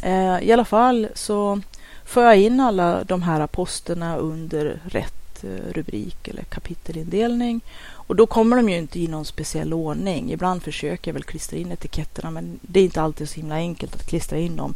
[0.02, 1.60] Eh, I alla fall så
[2.04, 7.60] får jag in alla de här posterna under rätt eh, rubrik eller kapitelindelning.
[7.88, 10.32] Och då kommer de ju inte i någon speciell ordning.
[10.32, 13.94] Ibland försöker jag väl klistra in etiketterna men det är inte alltid så himla enkelt
[13.94, 14.74] att klistra in dem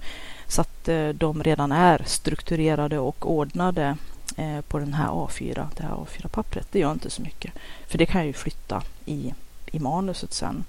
[0.49, 3.97] så att eh, de redan är strukturerade och ordnade
[4.37, 6.67] eh, på den här A4, det här A4-pappret.
[6.73, 7.53] Det gör inte så mycket
[7.87, 9.35] för det kan jag ju flytta i,
[9.67, 10.65] i manuset sen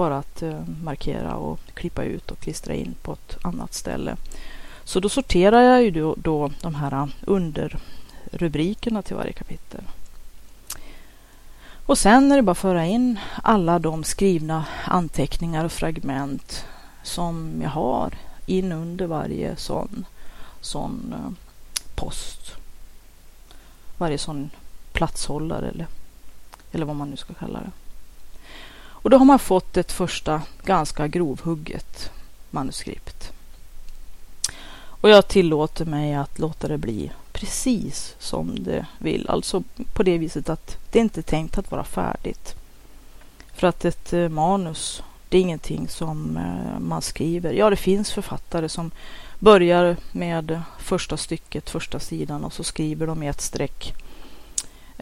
[0.00, 4.16] bara att eh, markera och klippa ut och klistra in på ett annat ställe.
[4.84, 9.84] Så då sorterar jag ju då, då de här underrubrikerna till varje kapitel.
[11.86, 16.64] Och sen är det bara att föra in alla de skrivna anteckningar och fragment
[17.02, 18.14] som jag har
[18.46, 20.04] in under varje sån,
[20.60, 21.32] sån eh,
[21.94, 22.56] post.
[23.98, 24.50] Varje sån
[24.92, 25.86] platshållare eller
[26.72, 27.79] Eller vad man nu ska kalla det.
[29.02, 32.10] Och då har man fått ett första ganska grovhugget
[32.50, 33.32] manuskript.
[34.72, 39.28] Och jag tillåter mig att låta det bli precis som det vill.
[39.28, 42.54] Alltså på det viset att det inte är tänkt att vara färdigt.
[43.54, 47.52] För att ett eh, manus, det är ingenting som eh, man skriver.
[47.52, 48.90] Ja, det finns författare som
[49.38, 53.94] börjar med första stycket, första sidan och så skriver de i ett streck.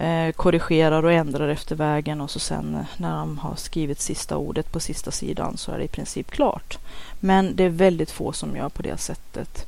[0.00, 4.36] Eh, korrigerar och ändrar efter vägen och så sen eh, när de har skrivit sista
[4.36, 6.78] ordet på sista sidan så är det i princip klart.
[7.20, 9.66] Men det är väldigt få som gör på det sättet.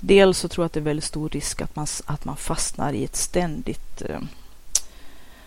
[0.00, 2.92] Dels så tror jag att det är väldigt stor risk att man, att man fastnar
[2.92, 4.20] i ett ständigt eh,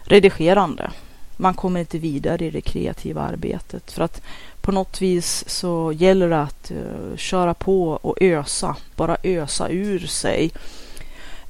[0.03, 0.91] redigerande.
[1.37, 4.21] Man kommer inte vidare i det kreativa arbetet för att
[4.61, 10.07] på något vis så gäller det att eh, köra på och ösa, bara ösa ur
[10.07, 10.51] sig.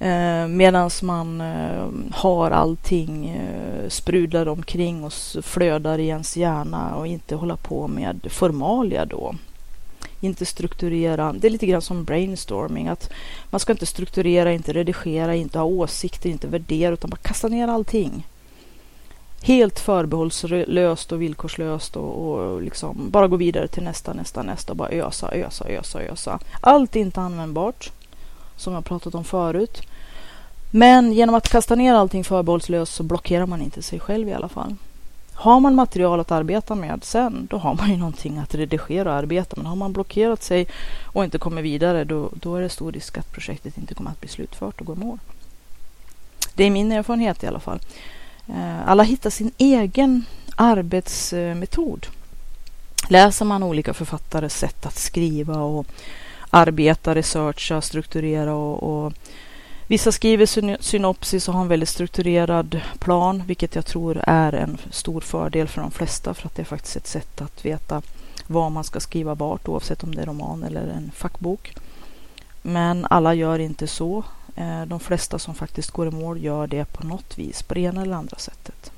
[0.04, 7.08] Eh, Medan man eh, har allting uh, sprudlar omkring och flödar i ens hjärna och
[7.08, 9.36] inte hålla på med formalia då
[10.20, 11.34] inte strukturera.
[11.34, 12.88] Det är lite grann som brainstorming.
[12.88, 13.10] att
[13.50, 17.68] Man ska inte strukturera, inte redigera, inte ha åsikter, inte värdera utan bara kasta ner
[17.68, 18.28] allting.
[19.42, 24.78] Helt förbehållslöst och villkorslöst och, och liksom bara gå vidare till nästa, nästa, nästa och
[24.78, 26.40] bara ösa, ösa, ösa, ösa.
[26.62, 27.92] Allt är inte användbart
[28.56, 29.82] som jag pratat om förut.
[30.76, 34.50] Men genom att kasta ner allting förbehållslöst så blockerar man inte sig själv i alla
[34.50, 34.76] fall.
[35.34, 39.16] Har man material att arbeta med sen, då har man ju någonting att redigera och
[39.16, 40.68] arbeta Men Har man blockerat sig
[41.04, 44.20] och inte kommer vidare, då, då är det stor risk att projektet inte kommer att
[44.20, 45.20] bli slutfört och gå i mål.
[46.54, 47.80] Det är min erfarenhet i alla fall.
[48.48, 52.08] Eh, alla hittar sin egen arbetsmetod.
[53.10, 55.88] Läser man olika författares sätt att skriva och
[56.50, 59.14] arbeta, researcha, strukturera och, och
[59.88, 65.22] Vissa skriver synopsis och har en väldigt strukturerad plan, vilket jag tror är en stor
[65.22, 68.02] fördel för de flesta, för att det är faktiskt ett sätt att veta
[68.48, 71.76] vad man ska skriva vart, oavsett om det är roman eller en fackbok.
[72.62, 74.24] Men alla gör inte så.
[74.56, 77.80] Eh, de flesta som faktiskt går i mål gör det på något vis, på det
[77.80, 78.92] ena eller andra sättet.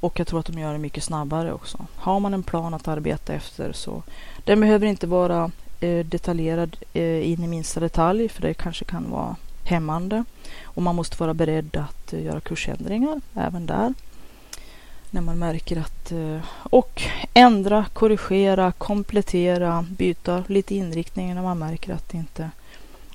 [0.00, 1.86] Och jag tror att de gör det mycket snabbare också.
[1.94, 4.02] Har man en plan att arbeta efter så
[4.44, 9.10] den behöver inte vara eh, detaljerad eh, in i minsta detalj, för det kanske kan
[9.10, 9.36] vara
[9.68, 10.24] hämmande.
[10.62, 13.94] Och man måste vara beredd att eh, göra kursändringar även där.
[15.10, 16.12] När man märker att...
[16.12, 17.02] Eh, och
[17.34, 22.50] ändra, korrigera, komplettera, byta lite inriktning när man märker att det inte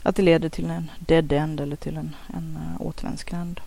[0.03, 3.61] att det leder till en dead end eller till en, en eh, återvändsgränd.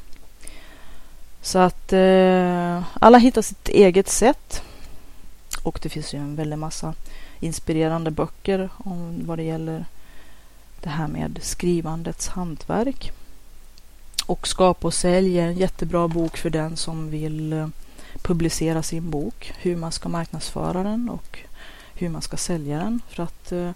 [1.42, 1.92] Så att
[3.00, 4.62] alla hittar sitt eget sätt.
[5.62, 6.94] Och det finns ju en väldig massa
[7.40, 9.84] inspirerande böcker om vad det gäller
[10.80, 13.12] det här med skrivandets hantverk.
[14.26, 17.68] Och Skapa och sälj är en jättebra bok för den som vill eh,
[18.22, 21.38] publicera sin bok, hur man ska marknadsföra den och
[21.94, 23.00] hur man ska sälja den.
[23.08, 23.70] För att eh,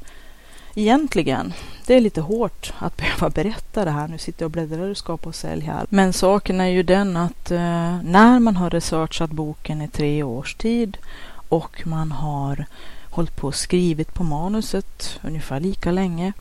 [0.75, 1.53] egentligen,
[1.87, 4.09] det är lite hårt att behöva berätta det här.
[4.09, 5.87] Nu sitter jag och bläddrar i Skapa och sälj här.
[5.89, 10.55] Men saken är ju den att eh, när man har researchat boken i tre års
[10.55, 10.99] tid
[11.49, 12.67] och man har
[13.11, 16.33] hållit på och skrivit på manuset ungefär lika länge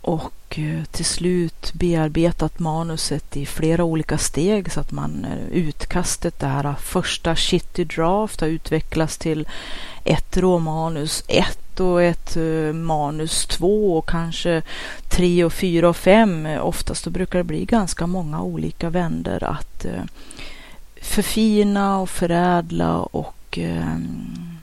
[0.00, 6.40] och eh, till slut bearbetat manuset i flera olika steg så att man eh, utkastet,
[6.40, 9.48] det här första shitty draft har utvecklats till
[10.04, 14.62] ett råmanus ett och ett eh, manus två och kanske
[15.08, 16.48] tre och fyra och fem.
[16.60, 19.86] Oftast då brukar det bli ganska många olika vänder att
[21.02, 24.58] förfina och förädla och ehm,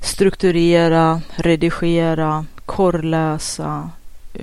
[0.00, 3.90] strukturera, redigera, korrläsa,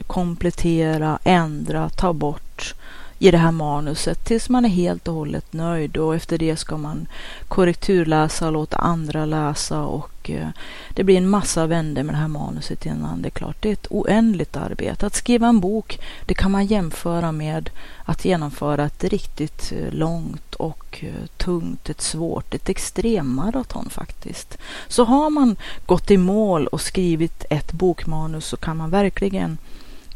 [0.08, 2.76] komplettera, ändra, ta bort
[3.20, 6.78] i det här manuset tills man är helt och hållet nöjd och efter det ska
[6.78, 7.08] man
[7.48, 10.48] korrekturläsa och låta andra läsa och eh,
[10.90, 13.56] det blir en massa vändor med det här manuset innan det är klart.
[13.60, 15.06] Det är ett oändligt arbete.
[15.06, 17.70] Att skriva en bok, det kan man jämföra med
[18.06, 24.58] att genomföra ett riktigt eh, långt och eh, tungt, ett svårt, ett extremmaraton faktiskt.
[24.88, 29.58] Så har man gått i mål och skrivit ett bokmanus så kan man verkligen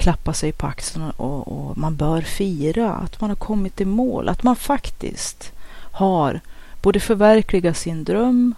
[0.01, 4.29] klappa sig på axeln och, och, man bör fira att man har kommit i mål,
[4.29, 5.51] att man faktiskt
[5.91, 6.39] har
[6.81, 8.55] både förverkligat sin dröm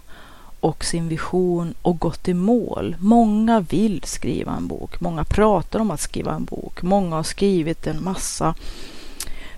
[0.60, 2.96] och sin vision och gått i mål.
[2.98, 7.86] Många vill skriva en bok, många pratar om att skriva en bok, många har skrivit
[7.86, 8.54] en massa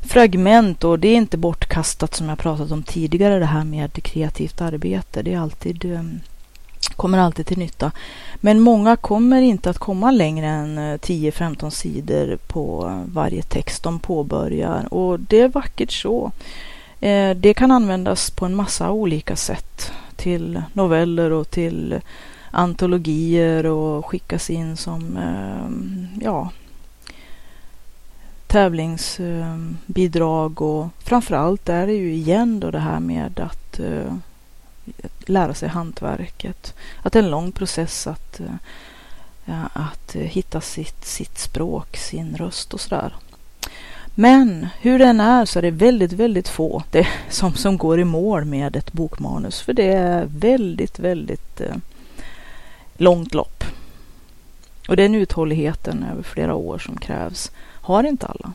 [0.01, 4.61] fragment och det är inte bortkastat som jag pratat om tidigare det här med kreativt
[4.61, 5.23] arbete.
[5.23, 6.03] Det är alltid eh,
[6.97, 7.93] kommer alltid till nytta.
[8.37, 13.99] Men många kommer inte att komma längre än eh, 10-15 sidor på varje text de
[13.99, 16.33] påbörjar och det är vackert så.
[17.01, 22.01] Eh, det kan användas på en massa olika sätt till noveller och till
[22.51, 25.71] antologier och skickas in som eh,
[26.27, 26.51] ja,
[28.47, 33.81] tävlingsbidrag och framförallt är det ju igen då det här med att
[35.27, 36.75] lära sig hantverket.
[37.03, 38.41] Att det är en lång process att,
[39.47, 43.15] eh, att eh, hitta sitt, sitt språk, sin röst och sådär.
[44.15, 48.05] Men hur den är så är det väldigt, väldigt få det, som, som går i
[48.05, 49.61] mål med ett bokmanus.
[49.61, 51.77] För det är väldigt, väldigt eh,
[52.97, 53.65] långt lopp.
[54.89, 58.53] Och den uthålligheten över flera år som krävs har inte alla.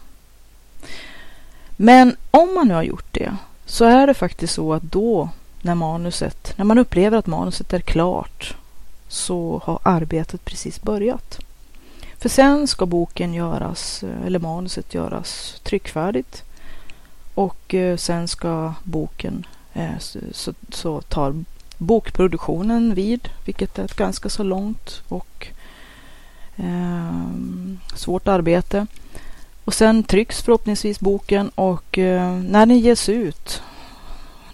[1.78, 5.30] Men om man nu har gjort det så är det faktiskt så att då
[5.62, 8.56] när manuset, när man upplever att manuset är klart
[9.08, 11.40] så har arbetet precis börjat.
[12.18, 16.44] För sen ska boken göras, eller manuset göras tryckfärdigt
[17.34, 19.98] och eh, sen ska boken, eh,
[20.32, 21.44] så, så tar
[21.78, 25.48] bokproduktionen vid, vilket är ett ganska så långt och
[26.56, 27.22] eh,
[27.96, 28.88] svårt arbete.
[29.66, 33.62] Och sen trycks förhoppningsvis boken och eh, när den ges ut,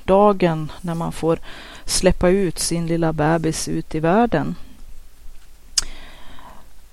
[0.07, 1.39] dagen när man får
[1.85, 4.55] släppa ut sin lilla bebis ut i världen,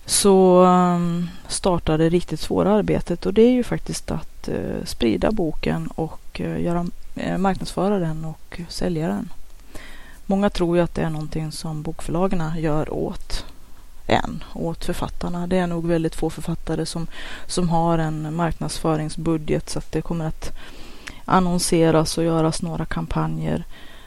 [0.07, 5.33] så um, startar det riktigt svåra arbetet och det är ju faktiskt att eh, sprida
[5.33, 6.87] boken och eh, göra,
[7.17, 9.29] eh, marknadsföra den och sälja den.
[10.27, 13.45] Många tror ju att det är någonting som bokförlagen gör åt
[14.07, 15.47] en, åt författarna.
[15.47, 17.07] Det är nog väldigt få författare som,
[17.47, 20.53] som har en marknadsföringsbudget så att det kommer att
[21.25, 23.65] annonseras och göras några kampanjer.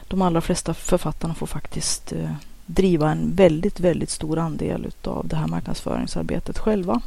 [0.07, 2.31] De allra flesta författarna får faktiskt eh,
[2.65, 7.01] driva en väldigt, väldigt stor andel av det här marknadsföringsarbetet själva.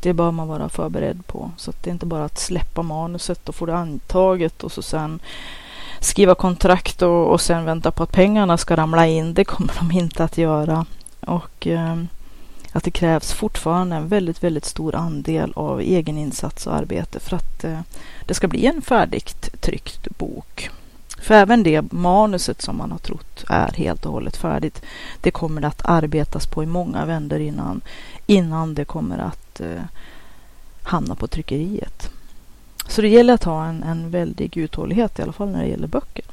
[0.00, 1.50] Det bör man vara förberedd på.
[1.56, 4.82] Så att det är inte bara att släppa manuset och få det antaget och så
[4.82, 5.20] sen
[6.00, 9.34] skriva kontrakt och, och sen vänta på att pengarna ska ramla in.
[9.34, 10.86] Det kommer de inte att göra.
[11.20, 11.96] Och eh,
[12.72, 17.36] att det krävs fortfarande en väldigt, väldigt stor andel av egen insats och arbete för
[17.36, 17.80] att eh,
[18.26, 20.70] det ska bli en färdigt tryckt bok.
[21.22, 24.82] För även det manuset som man har trott är helt och hållet färdigt,
[25.20, 27.80] det kommer det att arbetas på i många vändor innan,
[28.26, 29.82] innan det kommer att eh,
[30.82, 32.10] hamna på tryckeriet.
[32.88, 35.88] Så det gäller att ha en, en väldig uthållighet i alla fall när det gäller
[35.88, 36.24] böcker.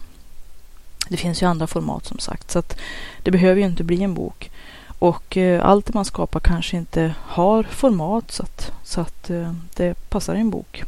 [1.10, 2.78] Det finns ju andra format som sagt, så att
[3.24, 4.52] det behöver ju inte bli en bok.
[5.00, 9.54] Och eh, allt det man skapar kanske inte har format så att, så att eh,
[9.76, 10.84] det passar i en bok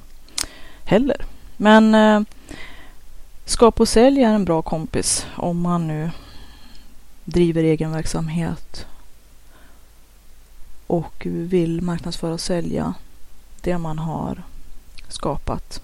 [0.84, 1.26] heller.
[1.58, 2.22] Men eh,
[3.46, 6.12] skapa och sälj är en bra kompis om man nu
[7.26, 8.86] driver egen verksamhet
[10.88, 12.94] och vill marknadsföra och sälja
[13.62, 14.44] det man har
[15.08, 15.82] skapat.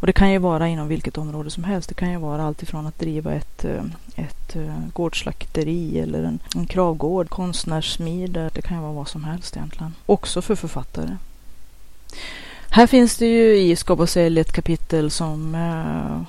[0.00, 1.88] Och det kan ju vara inom vilket område som helst.
[1.88, 3.84] Det kan ju vara alltifrån att driva ett, eh,
[4.16, 8.50] ett eh, gårdsslakteri eller en, en kravgård, konstnärssmide.
[8.54, 9.94] Det kan ju vara vad som helst egentligen.
[10.06, 11.16] Också för författare.
[12.70, 16.22] Här finns det ju i Skapa och sälj ett kapitel som eh,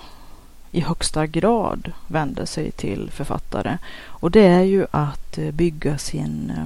[0.72, 3.78] i högsta grad vänder sig till författare.
[4.03, 6.66] Och det är ju att eh, bygga sin eh,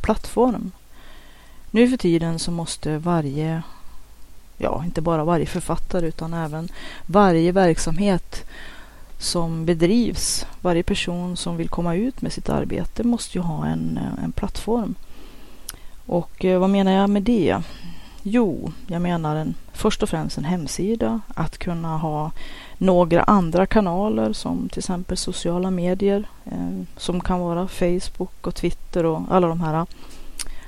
[0.00, 0.72] plattform.
[1.70, 3.62] Nu för tiden så måste varje
[4.60, 6.68] ja, inte bara varje författare utan även
[7.06, 8.44] varje verksamhet
[9.18, 14.00] som bedrivs, varje person som vill komma ut med sitt arbete måste ju ha en,
[14.24, 14.94] en plattform.
[16.06, 17.56] Och eh, vad menar jag med det?
[18.22, 22.32] Jo, jag menar en, först och främst en hemsida, att kunna ha
[22.78, 29.06] några andra kanaler som till exempel sociala medier eh, som kan vara Facebook och Twitter
[29.06, 29.86] och alla de här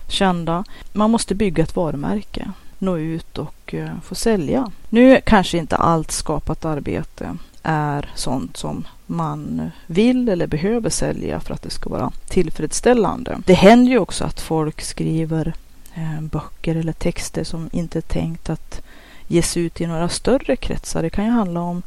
[0.08, 0.64] kända.
[0.92, 2.52] Man måste bygga ett varumärke
[2.82, 4.70] nå ut och eh, få sälja.
[4.88, 11.54] Nu kanske inte allt skapat arbete är sånt som man vill eller behöver sälja för
[11.54, 13.38] att det ska vara tillfredsställande.
[13.46, 15.54] Det händer ju också att folk skriver
[15.94, 18.82] eh, böcker eller texter som inte är tänkt att
[19.26, 21.02] ges ut i några större kretsar.
[21.02, 21.82] Det kan ju handla om,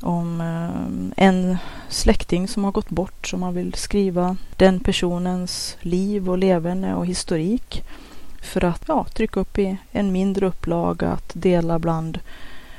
[0.00, 1.58] om eh, en
[1.88, 7.06] släkting som har gått bort som man vill skriva den personens liv och leverne och
[7.06, 7.84] historik
[8.40, 12.18] för att ja, trycka upp i en mindre upplaga, att dela bland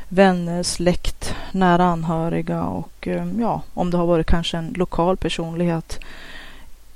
[0.09, 5.99] vänner, släkt, nära anhöriga och eh, ja, om det har varit kanske en lokal personlighet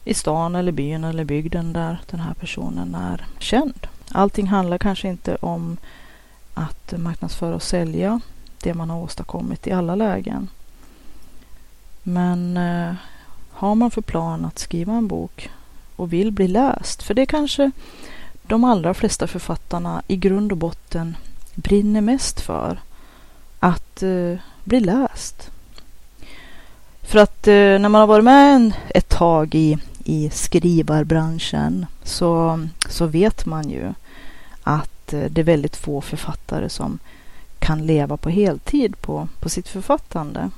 [0.04, 3.88] i stan eller byn eller bygden där den här personen är känd.
[4.12, 5.78] Allting handlar kanske inte om
[6.54, 8.20] att marknadsföra och sälja
[8.64, 10.50] det man har åstadkommit i alla lägen.
[12.04, 12.96] Men eh,
[13.52, 15.50] har man för plan att skriva en bok
[15.96, 17.72] och vill bli läst, för det kanske
[18.48, 21.18] de allra flesta författarna i grund och botten
[21.56, 22.80] brinner mest för
[23.60, 25.52] att eh, bli läst.
[27.02, 32.60] För att eh, när man har varit med en, ett tag i, i skrivarbranschen så,
[32.90, 33.94] så vet man ju
[34.64, 37.00] att eh, det är väldigt få författare som
[37.60, 40.50] kan leva på heltid på, på sitt författande.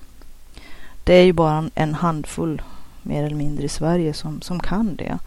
[1.03, 2.61] Det är ju bara en handfull
[3.01, 5.17] mer eller mindre i Sverige som, som kan det.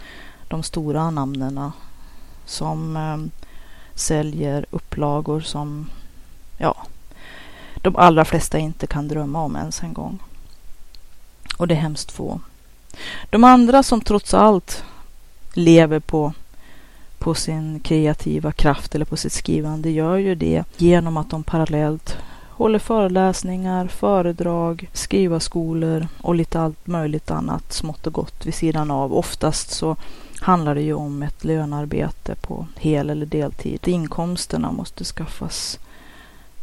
[0.48, 1.72] De stora namnena
[2.50, 3.44] som eh,
[3.94, 5.90] säljer upplagor som
[6.58, 6.76] ja,
[7.76, 10.18] de allra flesta inte kan drömma om ens en gång.
[11.56, 12.40] Och det är hemskt få.
[13.30, 14.84] De andra som trots allt
[15.52, 16.32] lever på,
[17.18, 22.16] på sin kreativa kraft eller på sitt skrivande gör ju det genom att de parallellt
[22.50, 29.14] håller föreläsningar, föredrag, skrivarskolor och lite allt möjligt annat smått och gott vid sidan av.
[29.14, 29.96] Oftast så
[30.40, 33.88] handlar det ju om ett lönarbete på hel eller deltid.
[33.88, 35.78] Inkomsterna måste skaffas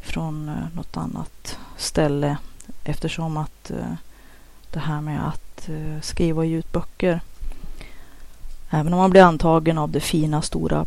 [0.01, 2.37] från eh, något annat ställe
[2.83, 3.93] eftersom att eh,
[4.71, 7.21] det här med att eh, skriva och ge ut böcker
[8.69, 10.85] Även om man blir antagen av det fina stora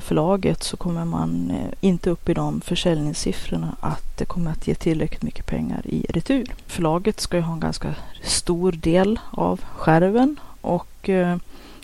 [0.00, 5.22] förlaget så kommer man inte upp i de försäljningssiffrorna att det kommer att ge tillräckligt
[5.22, 6.54] mycket pengar i retur.
[6.66, 11.10] Förlaget ska ju ha en ganska stor del av skärven och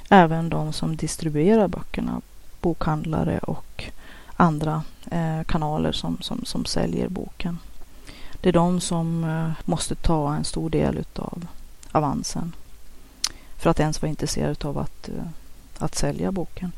[0.08, 2.20] även de som distribuerar böckerna,
[2.60, 3.84] bokhandlare och
[4.36, 7.58] andra eh, kanaler som, som, som säljer boken.
[8.40, 11.46] Det är de som eh, måste ta en stor del utav
[11.92, 12.52] avansen
[13.56, 15.24] för att ens vara intresserad av att, eh,
[15.78, 16.72] att sälja boken.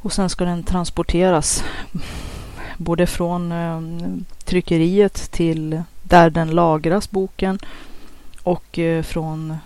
[0.00, 1.64] Och sen ska den transporteras
[2.76, 3.80] både från eh,
[4.44, 7.58] tryckeriet till där den lagras, boken,
[8.42, 9.56] och eh, från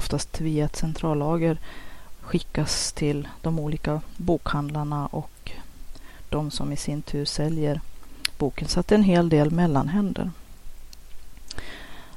[0.00, 1.58] oftast via ett centrallager
[2.20, 5.52] skickas till de olika bokhandlarna och
[6.28, 7.80] de som i sin tur säljer
[8.38, 8.68] boken.
[8.68, 10.30] Så att det är en hel del mellanhänder.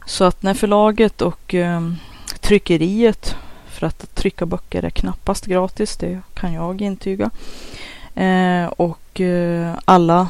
[0.06, 1.92] Så att när förlaget och eh,
[2.40, 7.30] tryckeriet, för att trycka böcker är knappast gratis, det kan jag intyga.
[8.16, 10.28] Eh, och eh, alla,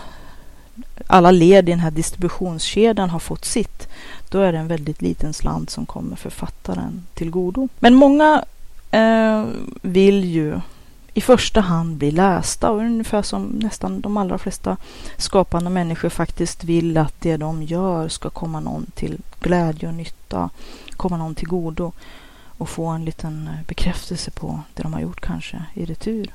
[1.08, 3.88] alla led i den här distributionskedjan har fått sitt,
[4.30, 7.70] då är det en väldigt liten slant som kommer författaren till godo.
[7.80, 8.46] Men många
[8.92, 9.46] eh,
[9.82, 10.60] vill ju
[11.14, 14.78] i första hand bli lästa och ungefär som nästan de allra flesta
[15.18, 20.50] skapande människor faktiskt vill att det de gör ska komma någon till glädje och nytta,
[20.92, 21.92] komma någon till godo
[22.58, 26.34] och få en liten eh, bekräftelse på det de har gjort kanske i retur.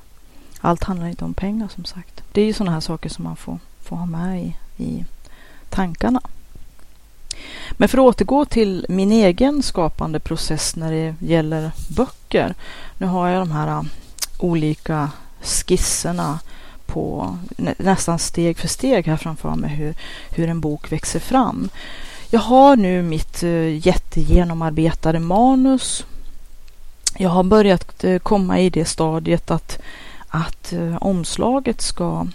[0.61, 2.23] Allt handlar inte om pengar som sagt.
[2.33, 3.59] Det är ju sådana här saker som man får,
[3.89, 5.05] får ha med i, i
[5.71, 6.21] tankarna.
[7.71, 12.55] Men för att återgå till min egen skapande process när det gäller böcker.
[12.99, 13.83] Nu har jag de här äh,
[14.39, 15.11] olika
[15.41, 16.39] skisserna
[16.87, 17.37] på
[17.79, 19.95] nästan steg för steg här framför mig hur,
[20.31, 21.69] hur en bok växer fram.
[22.31, 26.05] Jag har nu mitt äh, jättegenomarbetade manus.
[27.17, 29.79] Jag har börjat äh, komma i det stadiet att,
[30.29, 32.27] att omslaget ska,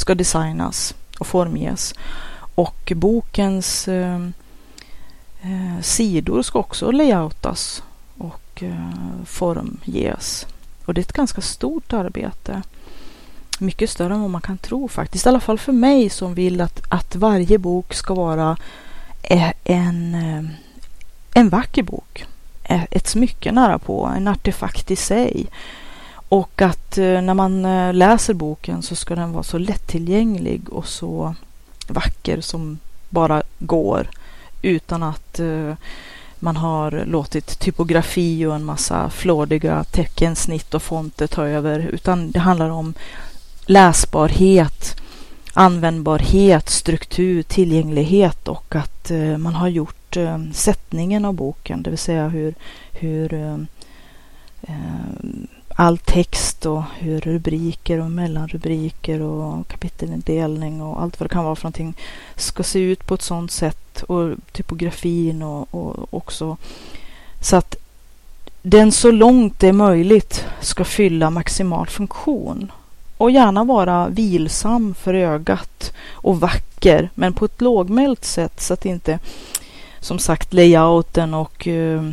[0.00, 1.94] ska designas och formges.
[2.54, 4.20] Och bokens eh,
[5.42, 7.82] eh, sidor ska också layoutas
[8.18, 10.46] och eh, formges.
[10.84, 12.62] Och det är ett ganska stort arbete.
[13.58, 15.26] Mycket större än vad man kan tro faktiskt.
[15.26, 18.56] I alla fall för mig som vill att, att varje bok ska vara
[19.22, 20.14] eh, en,
[21.34, 22.24] en vacker bok.
[22.62, 25.46] Ett smycke nära på, en artefakt i sig.
[26.30, 30.86] Och att eh, när man eh, läser boken så ska den vara så lättillgänglig och
[30.86, 31.34] så
[31.88, 32.78] vacker som
[33.08, 34.10] bara går.
[34.62, 35.74] Utan att eh,
[36.38, 42.38] man har låtit typografi och en massa flådiga teckensnitt och fonter ta över, utan det
[42.38, 42.94] handlar om
[43.66, 44.96] läsbarhet,
[45.54, 50.16] användbarhet, struktur, tillgänglighet och att man har gjort
[50.52, 52.54] sättningen av boken, det vill säga hur,
[52.92, 53.34] hur
[54.62, 54.76] eh
[55.80, 61.56] all text och hur rubriker och mellanrubriker och kapitelindelning och allt vad det kan vara
[61.56, 61.94] för någonting
[62.36, 66.56] ska se ut på ett sådant sätt och typografin och, och också.
[67.40, 67.76] Så att
[68.62, 72.72] den så långt det är möjligt ska fylla maximal funktion
[73.16, 78.86] och gärna vara vilsam för ögat och vacker men på ett lågmält sätt så att
[78.86, 79.18] inte
[80.00, 82.10] som sagt layouten och uh,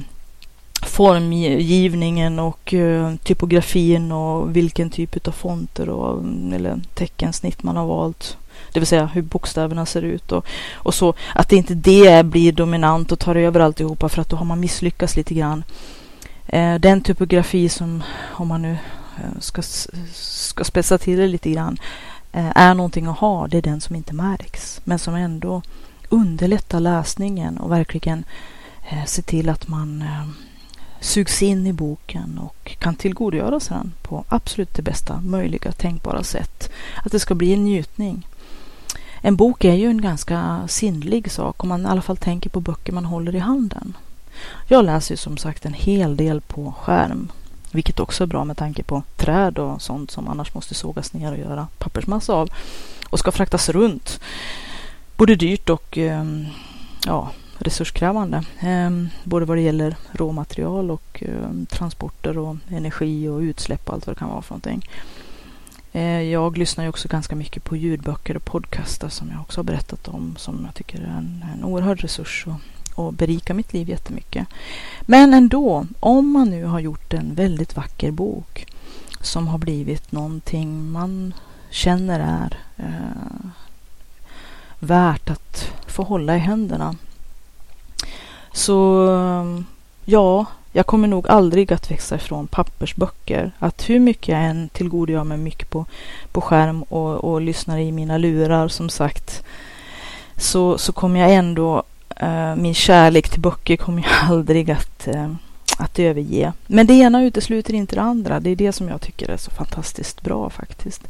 [0.86, 7.86] formgivningen och eh, typografin och vilken typ av fonter och, mm, eller teckensnitt man har
[7.86, 8.38] valt.
[8.74, 11.14] Det vill säga hur bokstäverna ser ut och, och så.
[11.36, 15.16] Att inte det blir dominant och tar över alltihopa för att då har man misslyckats
[15.16, 15.64] lite grann.
[16.48, 18.72] Eh, den typografi som, om man nu
[19.18, 19.62] eh, ska,
[20.14, 21.78] ska spetsa till det lite grann,
[22.32, 23.48] är någonting att ha.
[23.48, 25.62] Det är den som inte märks men som ändå
[26.10, 28.26] underlättar läsningen och verkligen
[28.90, 30.04] ser se till att man
[31.02, 36.24] sugs in i boken och kan tillgodogöra sig den på absolut det bästa möjliga tänkbara
[36.24, 36.70] sätt.
[37.06, 38.28] Att det ska bli en njutning.
[39.22, 42.60] En bok är ju en ganska sinnlig sak om man i alla fall tänker på
[42.60, 43.98] böcker man håller i handen.
[44.68, 47.32] Jag läser ju som sagt en hel del på skärm,
[47.72, 51.32] vilket också är bra med tanke på träd och sånt som annars måste sågas ner
[51.32, 52.50] och göra pappersmassa av
[53.10, 54.20] och ska fraktas runt.
[55.16, 56.45] Både dyrt och ehm,
[57.06, 58.43] ja, resurskrävande.
[58.60, 64.08] Ehm, både vad det gäller råmaterial och ehm, transporter och energi och utsläpp och allt
[64.08, 64.89] vad det kan vara för någonting.
[65.91, 69.64] Eh, jag lyssnar ju också ganska mycket på ljudböcker och podcastar som jag också har
[69.64, 73.89] berättat om som jag tycker är en, en oerhörd resurs och, och berikar mitt liv
[73.89, 74.47] jättemycket.
[75.01, 78.66] Men ändå, om man nu har gjort en väldigt vacker bok
[79.22, 81.34] som har blivit någonting man
[81.70, 83.49] känner är eh,
[84.80, 86.95] värt att få hålla i händerna.
[88.58, 89.66] Så ehm,
[90.05, 93.51] ja, jag kommer nog aldrig att växa ifrån pappersböcker.
[93.60, 95.86] Att hur mycket jag än tillgodogör mig mycket på,
[96.32, 99.43] på skärm och, och lyssnar i mina lurar som sagt
[100.38, 101.84] så, så kommer jag ändå,
[102.16, 105.32] eh, min kärlek till böcker kommer jag aldrig att, eh,
[105.78, 106.53] att överge.
[106.68, 108.39] Men det ena utesluter inte det andra.
[108.39, 111.08] Det är det som jag tycker är så fantastiskt bra faktiskt.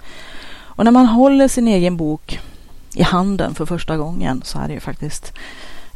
[0.50, 2.40] Och när man håller sin egen bok
[2.96, 5.34] i handen för första gången så är det ju faktiskt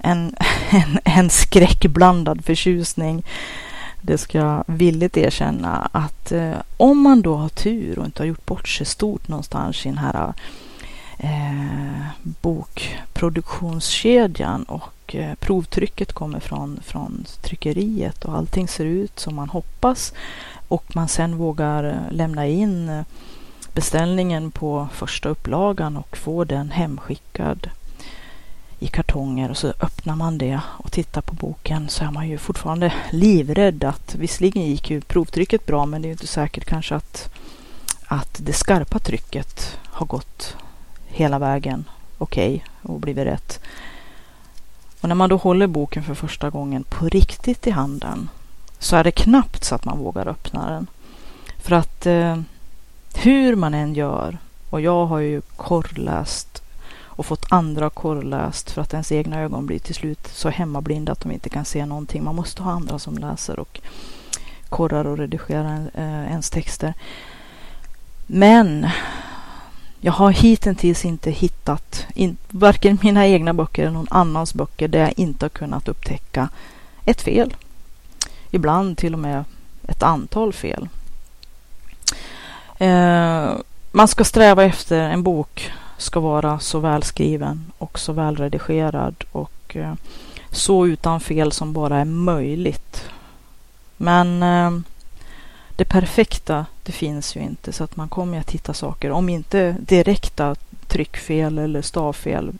[0.03, 0.35] en,
[0.69, 3.23] en, en skräckblandad förtjusning.
[4.01, 8.27] Det ska jag villigt erkänna att eh, om man då har tur och inte har
[8.27, 10.33] gjort bort sig stort någonstans i den här
[11.17, 12.01] eh,
[12.41, 20.13] bokproduktionskedjan och eh, provtrycket kommer från, från tryckeriet och allting ser ut som man hoppas
[20.67, 23.03] och man sen vågar eh, lämna in eh,
[23.73, 27.69] beställningen på första upplagan och få den hemskickad
[28.81, 32.37] i kartonger och så öppnar man det och tittar på boken så är man ju
[32.37, 36.95] fortfarande livrädd att visserligen gick ju provtrycket bra men det är ju inte säkert kanske
[36.95, 37.29] att,
[38.05, 40.55] att det skarpa trycket har gått
[41.07, 41.85] hela vägen
[42.17, 43.59] okej okay, och blivit rätt.
[45.01, 48.29] Och när man då håller boken för första gången på riktigt i handen
[48.79, 50.87] så är det knappt så att man vågar öppna den.
[51.57, 52.41] För att eh,
[53.15, 54.37] hur man än gör,
[54.69, 56.60] och jag har ju korrläst
[57.13, 61.19] och fått andra korrläst för att ens egna ögon blir till slut så hemmablinda att
[61.19, 62.23] de inte kan se någonting.
[62.23, 63.81] Man måste ha andra som läser och
[64.69, 66.93] korrar och redigerar eh, ens texter.
[68.27, 68.87] Men
[70.01, 74.99] jag har hittills inte hittat, in, varken mina egna böcker eller någon annans böcker, där
[74.99, 76.49] jag inte har kunnat upptäcka
[77.05, 77.55] ett fel.
[78.51, 79.43] Ibland till och med
[79.87, 80.89] ett antal fel.
[82.77, 83.53] Eh,
[83.91, 85.71] man ska sträva efter en bok
[86.01, 89.93] ska vara så välskriven och så välredigerad och eh,
[90.51, 93.03] så utan fel som bara är möjligt.
[93.97, 94.71] Men eh,
[95.75, 99.75] det perfekta, det finns ju inte så att man kommer att hitta saker, om inte
[99.79, 100.55] direkta
[100.87, 102.51] tryckfel eller stavfel,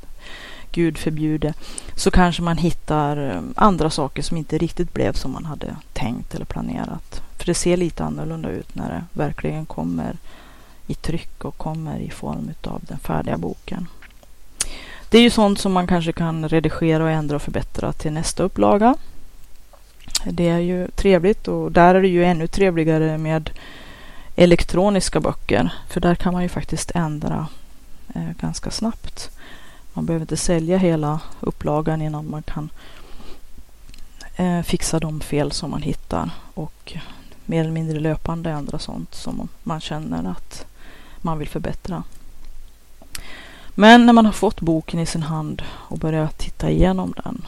[0.71, 1.53] Gud förbjude,
[1.95, 6.35] så kanske man hittar eh, andra saker som inte riktigt blev som man hade tänkt
[6.35, 7.21] eller planerat.
[7.37, 10.17] För det ser lite annorlunda ut när det verkligen kommer
[10.91, 13.87] i tryck och kommer i form av den färdiga boken.
[15.09, 18.43] Det är ju sånt som man kanske kan redigera och ändra och förbättra till nästa
[18.43, 18.95] upplaga.
[20.25, 23.49] Det är ju trevligt och där är det ju ännu trevligare med
[24.35, 25.73] elektroniska böcker.
[25.89, 27.47] För där kan man ju faktiskt ändra
[28.15, 29.29] eh, ganska snabbt.
[29.93, 32.69] Man behöver inte sälja hela upplagan innan man kan
[34.35, 36.93] eh, fixa de fel som man hittar och
[37.45, 40.65] mer eller mindre löpande ändra sånt som man känner att
[41.21, 42.03] man vill förbättra.
[43.69, 47.45] Men när man har fått boken i sin hand och börjar titta igenom den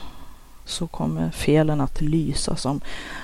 [0.66, 2.82] så kommer felen att lysa som,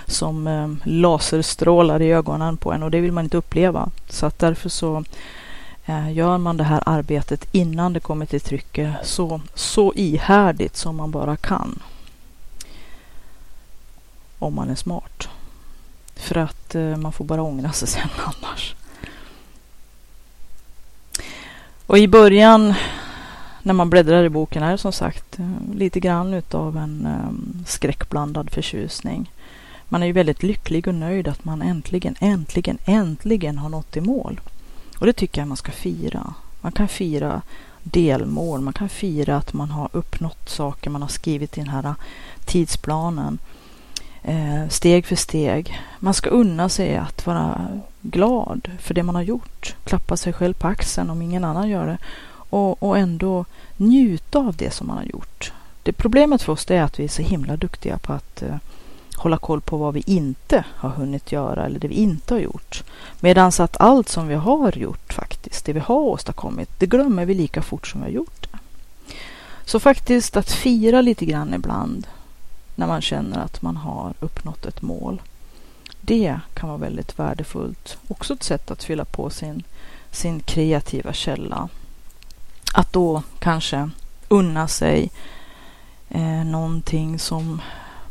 [0.08, 3.89] som eh, laserstrålar i ögonen på en och det vill man inte uppleva.
[4.10, 5.04] Så att därför så
[5.86, 10.95] eh, gör man det här arbetet innan det kommer till trycket så, så ihärdigt som
[10.95, 11.80] man bara kan.
[14.39, 15.30] Om man är smart.
[16.16, 18.76] För att eh, man får bara ångra sig sen annars.
[21.90, 22.74] Och i början
[23.64, 27.66] när man bläddrar i boken är det som sagt eh, lite grann utav en um,
[27.68, 29.32] skräckblandad förtjusning.
[29.86, 34.02] Man är ju väldigt lycklig och nöjd att man äntligen, äntligen, äntligen har nått i
[34.02, 34.42] mål.
[35.00, 36.34] Och det tycker jag man ska fira.
[36.62, 37.42] Man kan fira
[37.84, 41.94] delmål, man kan fira att man har uppnått saker man har skrivit i den här
[42.46, 43.40] tidsplanen.
[44.24, 45.82] Eh, steg för steg.
[45.99, 47.67] Man ska unna sig att vara
[48.01, 49.76] glad för det man har gjort.
[49.84, 51.97] Klappa sig själv på axeln om ingen annan gör det.
[52.32, 53.45] Och, och ändå
[53.78, 55.51] njuta av det som man har gjort.
[55.84, 58.55] Det problemet för oss är att vi är så himla duktiga på att eh,
[59.15, 62.84] hålla koll på vad vi inte har hunnit göra eller det vi inte har gjort.
[63.20, 67.34] Medan att allt som vi har gjort faktiskt, det vi har åstadkommit, det glömmer vi
[67.34, 68.57] lika fort som vi har gjort det.
[69.65, 72.07] Så faktiskt att fira lite grann ibland
[72.80, 75.21] när man känner att man har uppnått ett mål.
[76.01, 77.97] Det kan vara väldigt värdefullt.
[78.07, 79.63] Också ett sätt att fylla på sin,
[80.11, 81.69] sin kreativa källa.
[82.73, 83.89] Att då kanske
[84.27, 85.11] unna sig
[86.09, 87.61] eh, någonting som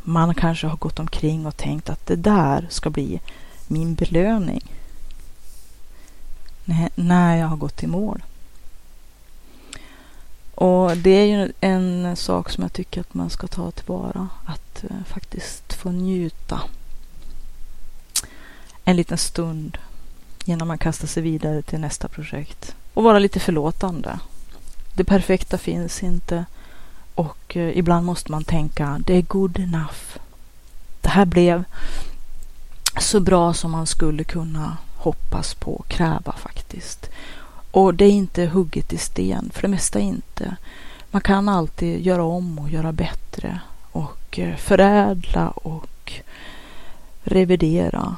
[0.02, 3.20] man kanske har gått omkring och tänkt att det där ska bli
[3.66, 4.72] min belöning
[6.94, 8.22] när jag har gått i mål.
[10.60, 14.28] Och det är ju en sak som jag tycker att man ska ta tillvara.
[14.44, 16.60] Att eh, faktiskt få njuta
[18.84, 19.78] en liten stund
[20.44, 22.74] innan man kastar sig vidare till nästa projekt.
[22.94, 24.18] Och vara lite förlåtande.
[24.94, 26.44] Det perfekta finns inte.
[27.14, 30.18] Och eh, ibland måste man tänka, det är good enough.
[31.00, 31.64] Det här blev
[33.00, 37.10] så bra som man skulle kunna hoppas på och kräva faktiskt.
[37.78, 40.56] Och det är inte hugget i sten, för det mesta inte.
[41.10, 43.60] Man kan alltid göra om och göra bättre
[43.92, 46.12] och eh, förädla och
[47.22, 48.16] revidera.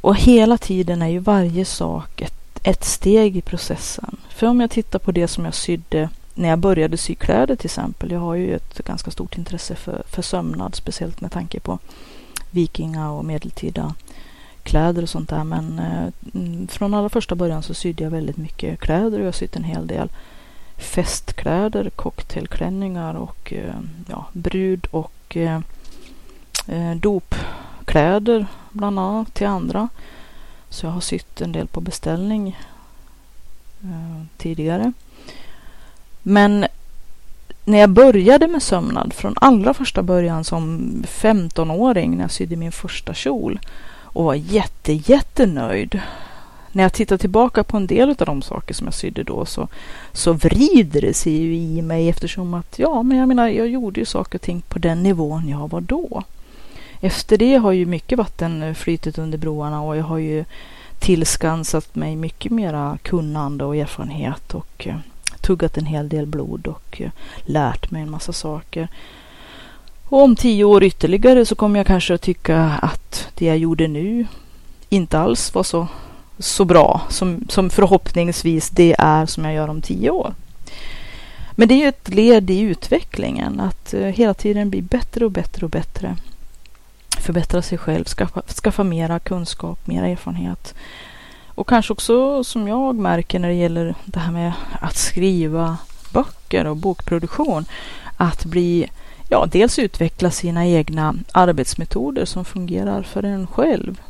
[0.00, 4.16] Och hela tiden är ju varje sak ett, ett steg i processen.
[4.28, 7.66] För om jag tittar på det som jag sydde när jag började sy kläder till
[7.66, 8.10] exempel.
[8.10, 11.78] Jag har ju ett ganska stort intresse för, för sömnad, speciellt med tanke på
[12.50, 13.94] vikinga och medeltida
[14.70, 15.44] kläder och sånt där.
[15.44, 19.26] Men eh, mm, från allra första början så sydde jag väldigt mycket kläder och jag
[19.26, 20.08] har sytt en hel del
[20.76, 23.74] festkläder, cocktailklänningar och eh,
[24.08, 25.60] ja, brud och eh,
[26.66, 29.88] eh, dopkläder bland annat till andra.
[30.68, 32.58] Så jag har sytt en del på beställning
[33.82, 34.92] eh, tidigare.
[36.22, 36.66] Men
[37.64, 42.72] när jag började med sömnad från allra första början som 15-åring när jag sydde min
[42.72, 43.60] första kjol
[44.12, 46.00] och var jätte, jättenöjd.
[46.72, 49.68] När jag tittar tillbaka på en del av de saker som jag sydde då så,
[50.12, 54.00] så vrider det sig ju i mig eftersom att, ja, men jag menar, jag gjorde
[54.00, 56.22] ju saker och ting på den nivån jag var då.
[57.00, 60.44] Efter det har ju mycket vatten flytit under broarna och jag har ju
[60.98, 64.96] tillskansat mig mycket mera kunnande och erfarenhet och eh,
[65.40, 67.10] tuggat en hel del blod och eh,
[67.42, 68.88] lärt mig en massa saker.
[70.10, 73.88] Och om tio år ytterligare så kommer jag kanske att tycka att det jag gjorde
[73.88, 74.26] nu
[74.88, 75.88] inte alls var så,
[76.38, 80.34] så bra som, som förhoppningsvis det är som jag gör om tio år.
[81.50, 85.30] Men det är ju ett led i utvecklingen att eh, hela tiden bli bättre och
[85.30, 86.16] bättre och bättre.
[87.20, 90.74] Förbättra sig själv, skaffa, skaffa mera kunskap, mera erfarenhet.
[91.46, 95.78] Och kanske också som jag märker när det gäller det här med att skriva
[96.12, 97.64] böcker och bokproduktion.
[98.16, 98.90] Att bli
[99.30, 104.00] ja, dels utveckla sina egna arbetsmetoder som fungerar för en själv.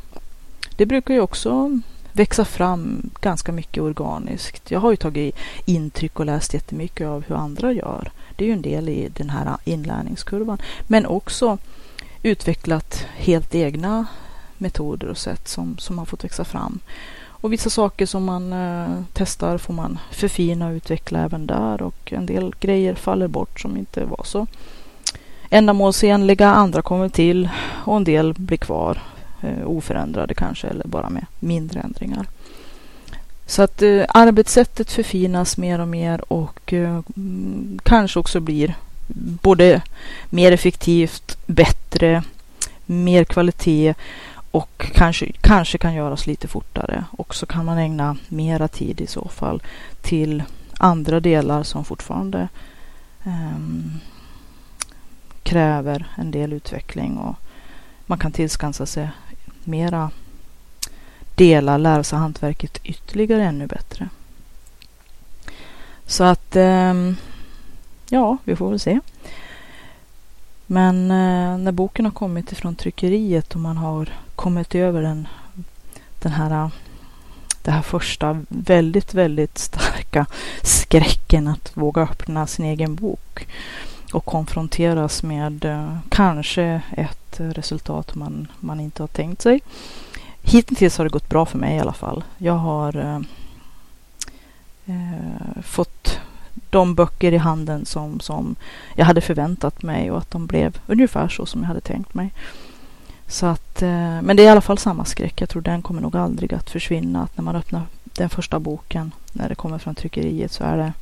[0.75, 1.79] Det brukar ju också
[2.13, 4.71] växa fram ganska mycket organiskt.
[4.71, 8.11] Jag har ju tagit intryck och läst jättemycket av hur andra gör.
[8.35, 10.61] Det är ju en del i den här inlärningskurvan.
[10.87, 11.57] Men också
[12.23, 14.05] utvecklat helt egna
[14.57, 16.79] metoder och sätt som, som har fått växa fram.
[17.23, 22.13] Och vissa saker som man eh, testar får man förfina och utveckla även där och
[22.13, 24.47] en del grejer faller bort som inte var så
[25.51, 27.49] ändamålsenliga, andra kommer till
[27.85, 29.01] och en del blir kvar
[29.41, 32.25] eh, oförändrade kanske eller bara med mindre ändringar.
[33.45, 37.01] Så att eh, arbetssättet förfinas mer och mer och eh,
[37.83, 38.75] kanske också blir
[39.41, 39.81] både
[40.29, 42.23] mer effektivt, bättre,
[42.85, 43.93] mer kvalitet
[44.51, 47.03] och kanske, kanske kan göras lite fortare.
[47.11, 49.61] Och så kan man ägna mera tid i så fall
[50.01, 50.43] till
[50.77, 52.47] andra delar som fortfarande
[53.23, 53.99] um,
[55.43, 57.35] kräver en del utveckling och
[58.05, 59.09] man kan tillskansa sig
[59.63, 60.11] mera
[61.35, 64.09] delar, lära sig hantverket ytterligare ännu bättre.
[66.05, 67.15] Så att, ehm,
[68.09, 68.99] ja, vi får väl se.
[70.65, 75.27] Men eh, när boken har kommit ifrån tryckeriet och man har kommit över den,
[76.19, 76.69] den här,
[77.61, 80.25] det här första väldigt, väldigt starka
[80.63, 83.47] skräcken att våga öppna sin egen bok
[84.11, 89.61] och konfronteras med eh, kanske ett resultat man, man inte har tänkt sig.
[90.41, 92.23] Hittills har det gått bra för mig i alla fall.
[92.37, 93.21] Jag har eh,
[94.85, 96.19] eh, fått
[96.69, 98.55] de böcker i handen som, som
[98.95, 102.33] jag hade förväntat mig och att de blev ungefär så som jag hade tänkt mig.
[103.27, 105.41] Så att, eh, men det är i alla fall samma skräck.
[105.41, 107.23] Jag tror den kommer nog aldrig att försvinna.
[107.23, 110.93] Att när man öppnar den första boken, när det kommer från tryckeriet, så är det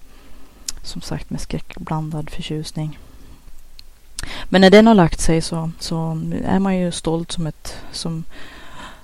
[0.83, 2.99] som sagt med skräckblandad förtjusning.
[4.45, 8.23] Men när den har lagt sig så, så är man ju stolt som, ett, som,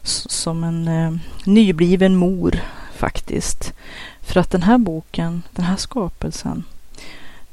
[0.03, 1.11] som en eh,
[1.45, 2.59] nybliven mor
[2.95, 3.73] faktiskt.
[4.21, 6.63] För att den här boken, den här skapelsen,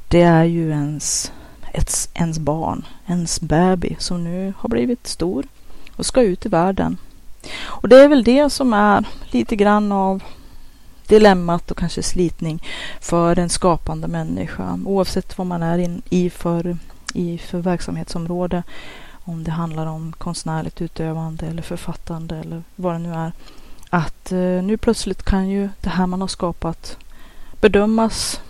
[0.09, 1.33] det är ju ens,
[1.73, 5.47] ens, ens barn, ens baby som nu har blivit stor
[5.97, 6.97] och ska ut i världen.
[7.61, 10.23] Och det är väl det som är lite grann av
[11.13, 12.63] dilemmat och kanske slitning
[13.01, 16.77] för en skapande människa oavsett vad man är in, i, för,
[17.15, 18.63] i för verksamhetsområde.
[19.25, 23.33] Om det handlar om konstnärligt utövande eller författande eller vad det nu är.
[23.91, 26.97] Att eh, nu plötsligt kan ju det här man har skapat
[27.61, 28.41] bedömas,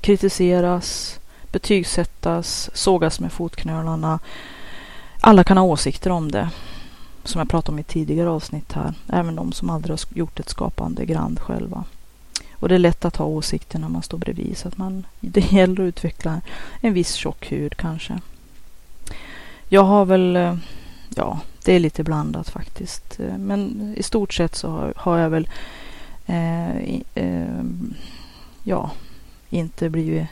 [0.00, 1.18] kritiseras,
[1.52, 4.18] betygsättas, sågas med fotknölarna.
[5.20, 6.48] Alla kan ha åsikter om det
[7.24, 8.94] som jag pratade om i tidigare avsnitt här.
[9.08, 11.84] Även de som aldrig har gjort ett skapande grand själva.
[12.52, 14.56] Och det är lätt att ha åsikter när man står bredvid.
[14.56, 16.40] Så att man, det gäller att utveckla
[16.80, 18.20] en viss tjock hud kanske.
[19.68, 20.56] Jag har väl, eh,
[21.14, 23.20] ja, det är lite blandat faktiskt.
[23.20, 25.48] Eh, men i stort sett så har, jag väl,
[26.26, 26.76] eh,
[27.14, 27.64] eh,
[28.62, 28.90] ja,
[29.50, 30.26] inte blivit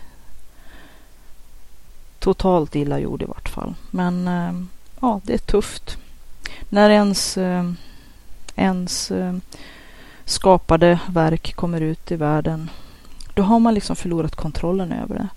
[2.19, 3.75] totalt illa gjord i vart fall.
[3.91, 4.53] Men eh,
[5.01, 5.99] ja, det är tufft
[6.69, 7.71] när ens, eh,
[8.57, 9.35] ens eh,
[10.25, 12.71] skapade verk kommer ut i världen,
[13.35, 15.29] då har man liksom förlorat kontrollen över det.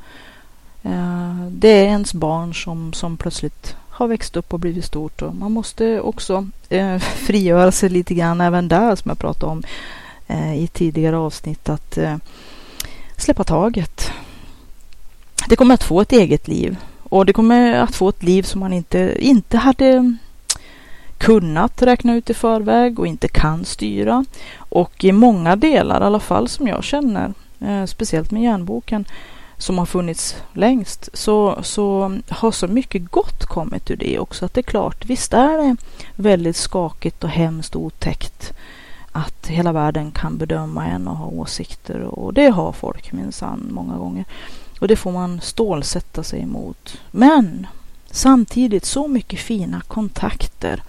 [0.89, 5.35] Eh, det är ens barn som, som plötsligt har växt upp och blivit stort och
[5.35, 6.47] man måste också
[6.99, 9.63] frigöra sig lite grann även där som jag pratade om
[10.55, 11.97] i tidigare avsnitt att
[13.17, 14.11] släppa taget.
[15.49, 16.77] Det kommer att få ett eget liv
[17.13, 20.15] och det kommer att få ett liv som man inte, inte hade
[21.23, 24.25] kunnat räkna ut i förväg och inte kan styra.
[24.57, 29.05] Och i många delar, i alla fall som jag känner, eh, speciellt med järnboken
[29.57, 34.45] som har funnits längst, så, så har så mycket gott kommit ur det också.
[34.45, 35.75] Att det är klart, visst är det
[36.15, 38.53] väldigt skakigt och hemskt och otäckt
[39.11, 43.97] att hela världen kan bedöma en och ha åsikter och det har folk minsann många
[43.97, 44.25] gånger.
[44.79, 46.97] Och det får man stålsätta sig emot.
[47.11, 47.67] Men
[48.15, 50.83] Samtidigt så mycket fina kontakter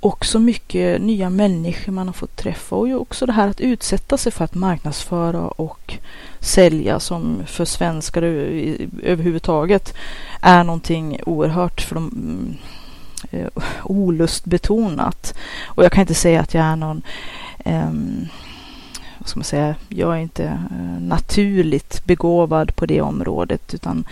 [0.00, 3.60] och så mycket nya människor man har fått träffa och ju också det här att
[3.60, 5.94] utsätta sig för att marknadsföra och
[6.40, 9.94] sälja som för svenskar överhuvudtaget
[10.40, 12.56] är någonting oerhört för de, mm,
[13.30, 15.34] eh, olustbetonat.
[15.64, 17.02] Och jag kan inte säga att jag är någon
[17.64, 18.28] um,
[19.28, 24.04] ska man säga, jag är inte eh, naturligt begåvad på det området utan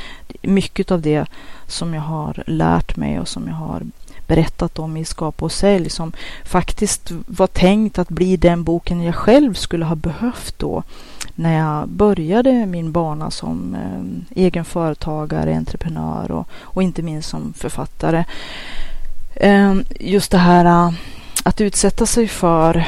[0.43, 1.27] mycket av det
[1.67, 3.83] som jag har lärt mig och som jag har
[4.27, 6.13] berättat om i Skapa och sälj som
[6.45, 10.83] faktiskt var tänkt att bli den boken jag själv skulle ha behövt då
[11.35, 17.53] när jag började min bana som eh, egen företagare, entreprenör och, och inte minst som
[17.53, 18.25] författare.
[19.35, 20.93] Eh, just det här eh,
[21.47, 22.87] att utsätta sig för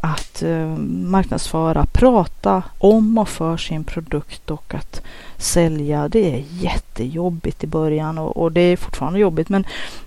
[0.00, 0.76] att eh,
[1.06, 5.02] marknadsföra, prata om och för sin produkt och att
[5.36, 9.66] sälja, det är jättejobbigt i början och, och det är fortfarande jobbigt men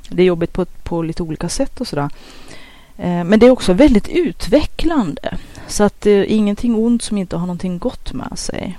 [0.09, 2.09] det är jobbigt på, på lite olika sätt och sådär.
[2.97, 5.37] Eh, men det är också väldigt utvecklande
[5.67, 8.77] så att uh, ingenting ont som inte har någonting gott med sig.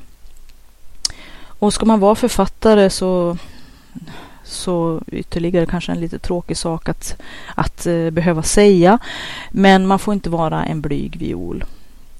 [1.58, 3.38] Och ska man vara författare så
[4.46, 7.16] så ytterligare kanske en lite tråkig sak att,
[7.54, 8.98] att eh, behöva säga.
[9.50, 11.64] Men man får inte vara en blyg viol.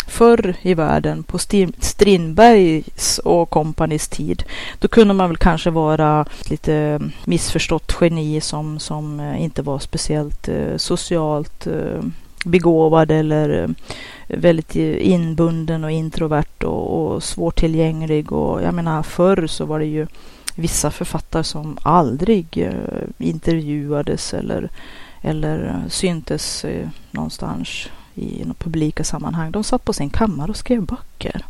[0.09, 1.39] Förr i världen på
[1.79, 4.45] Strindbergs och kompanis tid,
[4.79, 10.49] då kunde man väl kanske vara lite missförstått geni som, som eh, inte var speciellt
[10.49, 11.66] eh, socialt
[12.45, 13.74] begåvad eller
[14.29, 18.33] väldigt inbunden och introvert och, och svårtillgänglig.
[18.33, 20.07] Och jag menar förr så var det ju
[20.57, 24.68] vissa författare som aldrig eh, intervjuades eller,
[25.22, 29.50] eller eh, syntes eh, någonstans i publika sammanhang.
[29.50, 31.44] De satt på sin kammare och skrev böcker.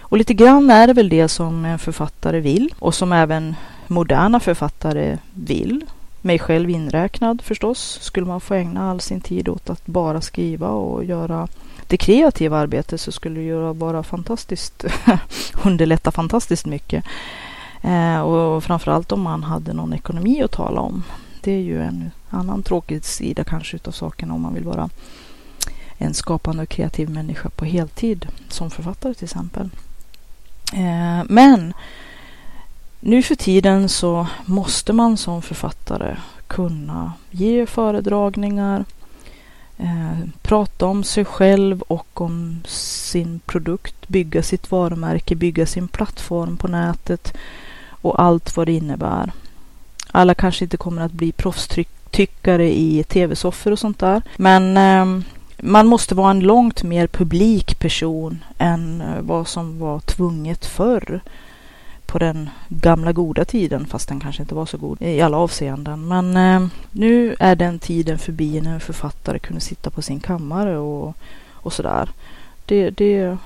[0.00, 4.40] Och lite grann är det väl det som en författare vill och som även moderna
[4.40, 5.84] författare vill.
[6.20, 7.98] Mig själv inräknad förstås.
[8.02, 11.48] Skulle man få ägna all sin tid åt att bara skriva och göra
[11.86, 14.84] det kreativa arbetet så skulle det ju vara fantastiskt
[15.64, 17.04] underlätta fantastiskt mycket.
[17.82, 21.04] Eh, och framförallt om man hade någon ekonomi att tala om.
[21.40, 24.90] Det är ju en annan tråkig sida kanske utav saken om man vill vara
[25.98, 29.70] en skapande och kreativ människa på heltid som författare till exempel.
[30.72, 31.74] Eh, men
[33.00, 36.16] nu för tiden så måste man som författare
[36.46, 38.84] kunna ge föredragningar,
[39.78, 46.56] eh, prata om sig själv och om sin produkt, bygga sitt varumärke, bygga sin plattform
[46.56, 47.36] på nätet
[48.00, 49.32] och allt vad det innebär.
[50.10, 54.22] Alla kanske inte kommer att bli proffstyckare i tv-soffor och sånt där.
[54.36, 55.24] Men eh,
[55.56, 61.20] man måste vara en långt mer publik person än eh, vad som var tvunget förr
[62.06, 66.08] på den gamla goda tiden, fast den kanske inte var så god i alla avseenden.
[66.08, 70.78] Men eh, nu är den tiden förbi när en författare kunde sitta på sin kammare
[70.78, 71.14] och,
[71.52, 72.08] och sådär.
[72.66, 73.36] Det, det,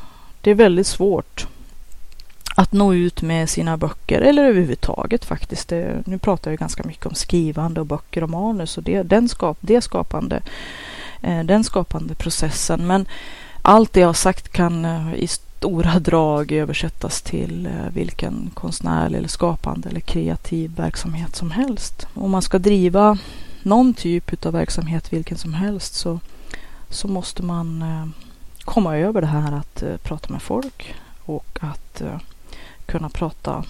[0.41, 1.47] det är väldigt svårt
[2.55, 5.69] att nå ut med sina böcker eller överhuvudtaget faktiskt.
[5.69, 9.29] Det, nu pratar jag ganska mycket om skrivande och böcker och manus och det, den,
[9.29, 10.43] skap, det skapande,
[11.23, 12.87] eh, den skapande processen.
[12.87, 13.07] Men
[13.63, 19.19] allt det jag har sagt kan eh, i stora drag översättas till eh, vilken konstnärlig
[19.19, 22.07] eller skapande eller kreativ verksamhet som helst.
[22.15, 23.19] Om man ska driva
[23.63, 26.21] någon typ av verksamhet, vilken som helst, så,
[26.89, 27.85] så måste man
[28.65, 30.95] komma över det här att prata med folk
[31.25, 32.03] och att
[32.87, 33.65] kunna prata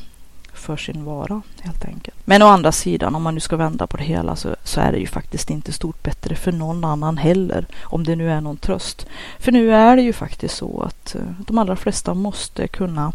[0.53, 2.17] för sin vara helt enkelt.
[2.25, 4.93] Men å andra sidan, om man nu ska vända på det hela så, så, är
[4.93, 8.57] det ju faktiskt inte stort bättre för någon annan heller, om det nu är någon
[8.57, 9.07] tröst.
[9.39, 13.13] För nu är det ju faktiskt så att eh, de allra flesta måste kunna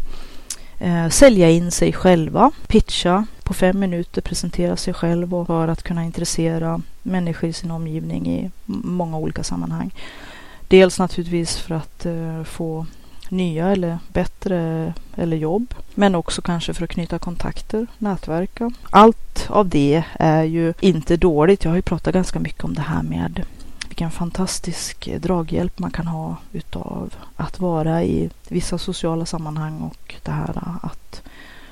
[0.78, 5.82] eh, sälja in sig själva, pitcha på fem minuter, presentera sig själv och för att
[5.82, 9.90] kunna intressera människor i sin omgivning i många olika sammanhang.
[10.68, 12.86] Dels naturligtvis för att eh, få
[13.30, 15.74] nya eller bättre eller jobb.
[15.94, 18.70] Men också kanske för att knyta kontakter, nätverka.
[18.90, 21.64] Allt av det är ju inte dåligt.
[21.64, 23.42] Jag har ju pratat ganska mycket om det här med
[23.88, 30.30] vilken fantastisk draghjälp man kan ha utav att vara i vissa sociala sammanhang och det
[30.30, 31.22] här att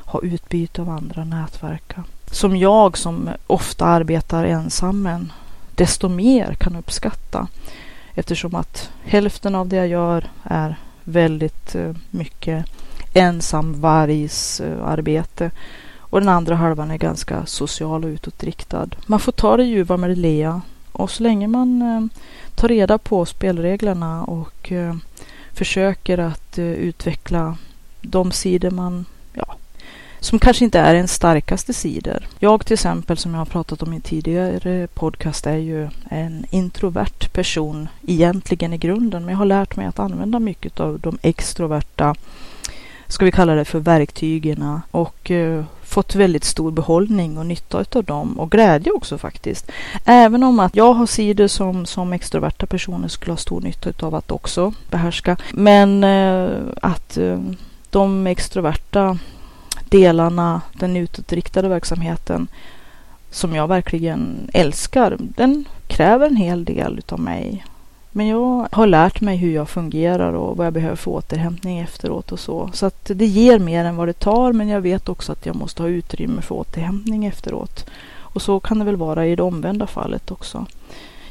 [0.05, 2.05] ha utbyte av andra, nätverka.
[2.31, 5.33] Som jag som ofta arbetar ensam men
[5.75, 7.49] desto mer kan uppskatta
[8.15, 10.77] eftersom att hälften av det jag gör är
[11.07, 12.65] väldigt eh, mycket
[13.15, 15.45] ensamvargsarbete.
[15.45, 15.51] Eh,
[15.99, 18.89] och den andra halvan är ganska social och utåtriktad.
[19.07, 20.61] Man får ta det ljuva med det lea.
[20.93, 22.05] Och så länge man eh,
[22.55, 24.73] tar reda på spelreglerna och
[25.53, 27.57] försöker att utveckla
[28.01, 29.05] de sidor man
[30.21, 32.29] som kanske inte är ens starkaste sidor.
[32.39, 37.33] Jag till exempel, som jag har pratat om i tidigare podcast, är ju en introvert
[37.33, 39.25] person egentligen i grunden.
[39.25, 42.15] Men jag har lärt mig att använda mycket av de extroverta,
[43.09, 48.05] ska vi kalla det för verktygen och eh, fått väldigt stor behållning och nytta av
[48.05, 49.71] dem och glädje också faktiskt.
[50.05, 54.15] Även om att jag har sidor som, som extroverta personer skulle ha stor nytta av
[54.15, 55.37] att också behärska.
[55.53, 56.51] Men eh,
[56.83, 57.41] att eh,
[57.91, 59.19] de extroverta
[59.89, 62.49] delarna, den utåtriktade verksamheten
[63.31, 67.65] som jag verkligen älskar, den kräver en hel del utav mig.
[68.11, 72.33] Men jag har lärt mig hur jag fungerar och vad jag behöver för återhämtning efteråt
[72.33, 72.71] och så.
[72.73, 75.57] Så att det ger mer än vad det tar, men jag vet också att jag
[75.57, 77.87] måste ha utrymme för återhämtning efteråt.
[78.09, 80.67] Och så kan det väl vara i det omvända fallet också.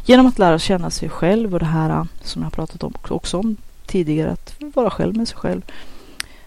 [0.06, 3.58] Genom att lära känna sig själv och det här som jag pratat om också om
[3.86, 5.62] tidigare, att vara själv med sig själv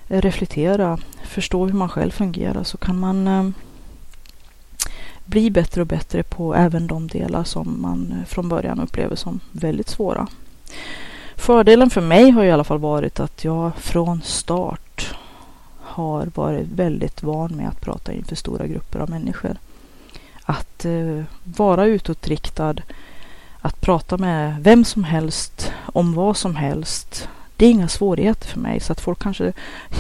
[0.09, 3.49] reflektera, förstå hur man själv fungerar så kan man eh,
[5.25, 9.41] bli bättre och bättre på även de delar som man eh, från början upplever som
[9.53, 10.27] väldigt svåra.
[11.37, 15.15] Fördelen för mig har i alla fall varit att jag från start
[15.81, 19.57] har varit väldigt van med att prata inför stora grupper av människor.
[20.43, 22.75] Att eh, vara utåtriktad,
[23.61, 27.29] att prata med vem som helst om vad som helst,
[27.59, 29.53] det är inga svårigheter för mig så att folk kanske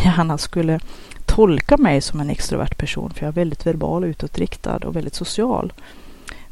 [0.04, 0.80] gärna skulle
[1.26, 5.14] tolka mig som en extrovert person för jag är väldigt verbal och utåtriktad och väldigt
[5.14, 5.72] social.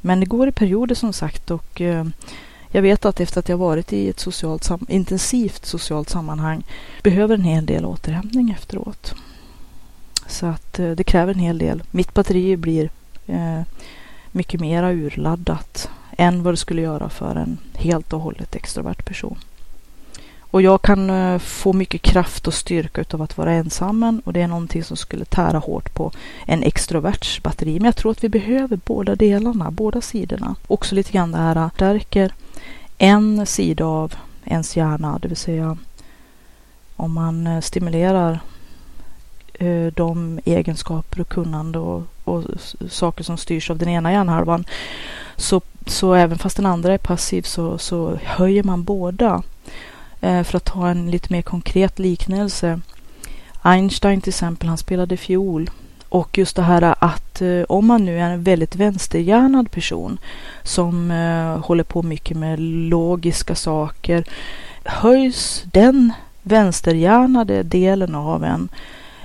[0.00, 2.04] Men det går i perioder som sagt och eh,
[2.68, 6.64] jag vet att efter att jag varit i ett socialt intensivt socialt sammanhang
[7.02, 9.14] behöver en hel del återhämtning efteråt.
[10.26, 11.82] Så att eh, det kräver en hel del.
[11.90, 12.90] Mitt batteri blir
[13.26, 13.60] eh,
[14.32, 15.88] mycket mera urladdat
[16.18, 19.38] än vad det skulle göra för en helt och hållet extrovert person.
[20.56, 24.42] Och jag kan eh, få mycket kraft och styrka av att vara ensam och det
[24.42, 26.12] är någonting som skulle tära hårt på
[26.46, 27.72] en extroverts batteri.
[27.72, 30.56] Men jag tror att vi behöver båda delarna, båda sidorna.
[30.66, 32.32] Också lite grann det här eh, stärker
[32.98, 35.78] en sida av ens hjärna, det vill säga
[36.96, 38.40] om man eh, stimulerar
[39.94, 42.44] de egenskaper och kunnande och, och
[42.88, 44.64] saker som styrs av den ena hjärnhalvan
[45.36, 49.42] så, så även fast den andra är passiv så, så höjer man båda.
[50.26, 52.80] Eh, för att ta en lite mer konkret liknelse.
[53.62, 55.70] Einstein till exempel, han spelade fiol.
[56.08, 60.18] Och just det här att eh, om man nu är en väldigt vänsterhjärnad person
[60.62, 64.24] som eh, håller på mycket med logiska saker.
[64.84, 66.12] Höjs den
[66.42, 68.68] vänsterhjärnade delen av en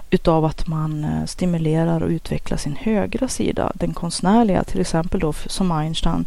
[0.10, 5.72] utav att man stimulerar och utvecklar sin högra sida, den konstnärliga, till exempel då som
[5.72, 6.26] Einstein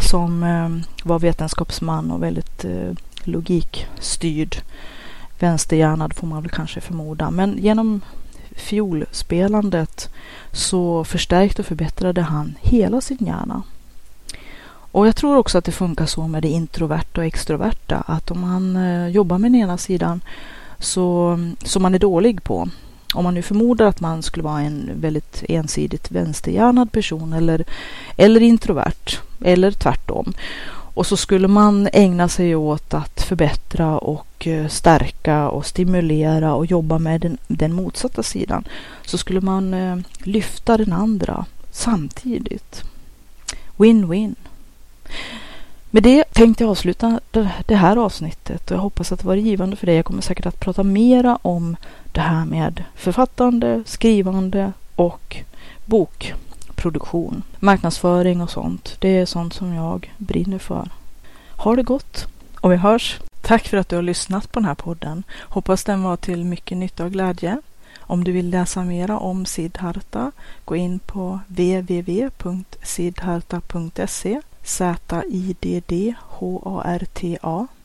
[0.00, 0.40] som
[1.04, 2.64] var vetenskapsman och väldigt
[3.26, 4.56] logikstyrd.
[5.38, 8.00] Vänsterhjärnad får man väl kanske förmoda, men genom
[8.56, 10.10] fiolspelandet
[10.52, 13.62] så förstärkte och förbättrade han hela sin hjärna.
[14.94, 18.40] Och jag tror också att det funkar så med det introverta och extroverta, att om
[18.40, 20.20] man eh, jobbar med den ena sidan
[20.78, 22.68] så, som man är dålig på.
[23.14, 27.64] Om man nu förmodar att man skulle vara en väldigt ensidigt vänsterhjärnad person eller,
[28.16, 30.34] eller introvert eller tvärtom.
[30.94, 36.66] Och så skulle man ägna sig åt att förbättra och eh, stärka och stimulera och
[36.66, 38.64] jobba med den, den motsatta sidan.
[39.06, 42.82] Så skulle man eh, lyfta den andra samtidigt.
[43.76, 44.34] Win-win.
[45.90, 47.20] Med det tänkte jag avsluta
[47.66, 49.96] det här avsnittet och jag hoppas att det var givande för dig.
[49.96, 51.76] Jag kommer säkert att prata mera om
[52.12, 55.36] det här med författande, skrivande och
[55.84, 56.34] bok
[56.76, 58.96] produktion, marknadsföring och sånt.
[58.98, 60.88] Det är sånt som jag brinner för.
[61.56, 62.26] Ha det gott
[62.60, 63.20] och vi hörs.
[63.40, 65.22] Tack för att du har lyssnat på den här podden.
[65.40, 67.58] Hoppas den var till mycket nytta och glädje.
[68.00, 70.32] Om du vill läsa mera om Siddharta,
[70.64, 74.40] gå in på www.siddharta.se